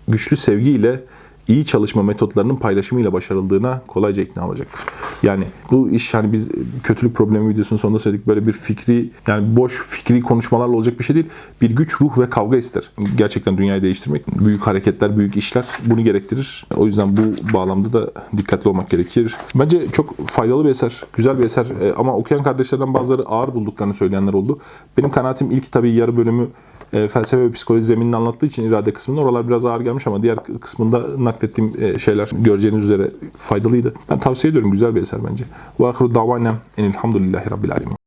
güçlü 0.07 0.37
sevgiyle 0.37 1.03
iyi 1.47 1.65
çalışma 1.65 2.03
metotlarının 2.03 2.55
paylaşımıyla 2.55 3.13
başarıldığına 3.13 3.81
kolayca 3.87 4.23
ikna 4.23 4.47
olacaktır. 4.47 4.81
Yani 5.23 5.43
bu 5.71 5.89
iş 5.89 6.13
hani 6.13 6.31
biz 6.31 6.51
kötülük 6.83 7.15
problemi 7.15 7.49
videosunun 7.49 7.79
sonunda 7.79 7.99
söyledik 7.99 8.27
böyle 8.27 8.47
bir 8.47 8.51
fikri 8.51 9.09
yani 9.27 9.57
boş 9.57 9.81
fikri 9.81 10.21
konuşmalarla 10.21 10.75
olacak 10.75 10.99
bir 10.99 11.03
şey 11.03 11.15
değil. 11.15 11.29
Bir 11.61 11.71
güç, 11.71 12.01
ruh 12.01 12.17
ve 12.17 12.29
kavga 12.29 12.57
ister. 12.57 12.91
Gerçekten 13.17 13.57
dünyayı 13.57 13.81
değiştirmek, 13.81 14.39
büyük 14.39 14.67
hareketler, 14.67 15.17
büyük 15.17 15.37
işler 15.37 15.65
bunu 15.85 16.03
gerektirir. 16.03 16.67
O 16.77 16.85
yüzden 16.85 17.17
bu 17.17 17.53
bağlamda 17.53 17.93
da 17.93 18.11
dikkatli 18.37 18.69
olmak 18.69 18.89
gerekir. 18.89 19.35
Bence 19.55 19.91
çok 19.91 20.27
faydalı 20.27 20.65
bir 20.65 20.69
eser, 20.69 21.03
güzel 21.13 21.37
bir 21.37 21.43
eser 21.43 21.65
E, 21.81 21.93
ama 21.93 22.15
okuyan 22.15 22.43
kardeşlerden 22.43 22.93
bazıları 22.93 23.25
ağır 23.25 23.53
bulduklarını 23.53 23.93
söyleyenler 23.93 24.33
oldu. 24.33 24.59
Benim 24.97 25.11
kanaatim 25.11 25.51
ilk 25.51 25.71
tabii 25.71 25.91
yarı 25.91 26.17
bölümü 26.17 26.47
e, 26.93 27.07
felsefe 27.07 27.43
ve 27.43 27.51
psikoloji 27.51 27.85
zeminini 27.85 28.15
anlattığı 28.15 28.45
için 28.45 28.63
irade 28.63 28.93
kısmında 28.93 29.21
oralar 29.21 29.47
biraz 29.47 29.65
ağır 29.65 29.81
gelmiş 29.81 30.07
ama 30.07 30.23
diğer 30.23 30.37
kısmında 30.61 31.01
naklettiğim 31.35 31.73
e, 31.79 31.99
şeyler 31.99 32.29
göreceğiniz 32.33 32.83
üzere 32.83 33.11
faydalıydı. 33.37 33.93
Ben 34.09 34.19
tavsiye 34.19 34.51
ediyorum. 34.51 34.71
Güzel 34.71 34.95
bir 34.95 35.01
eser 35.01 35.19
bence. 35.29 35.43
Ve 35.79 35.87
ahiru 35.87 36.15
davanem 36.15 36.57
enilhamdülillahi 36.77 37.51
rabbil 37.51 37.71
alemin. 37.71 37.95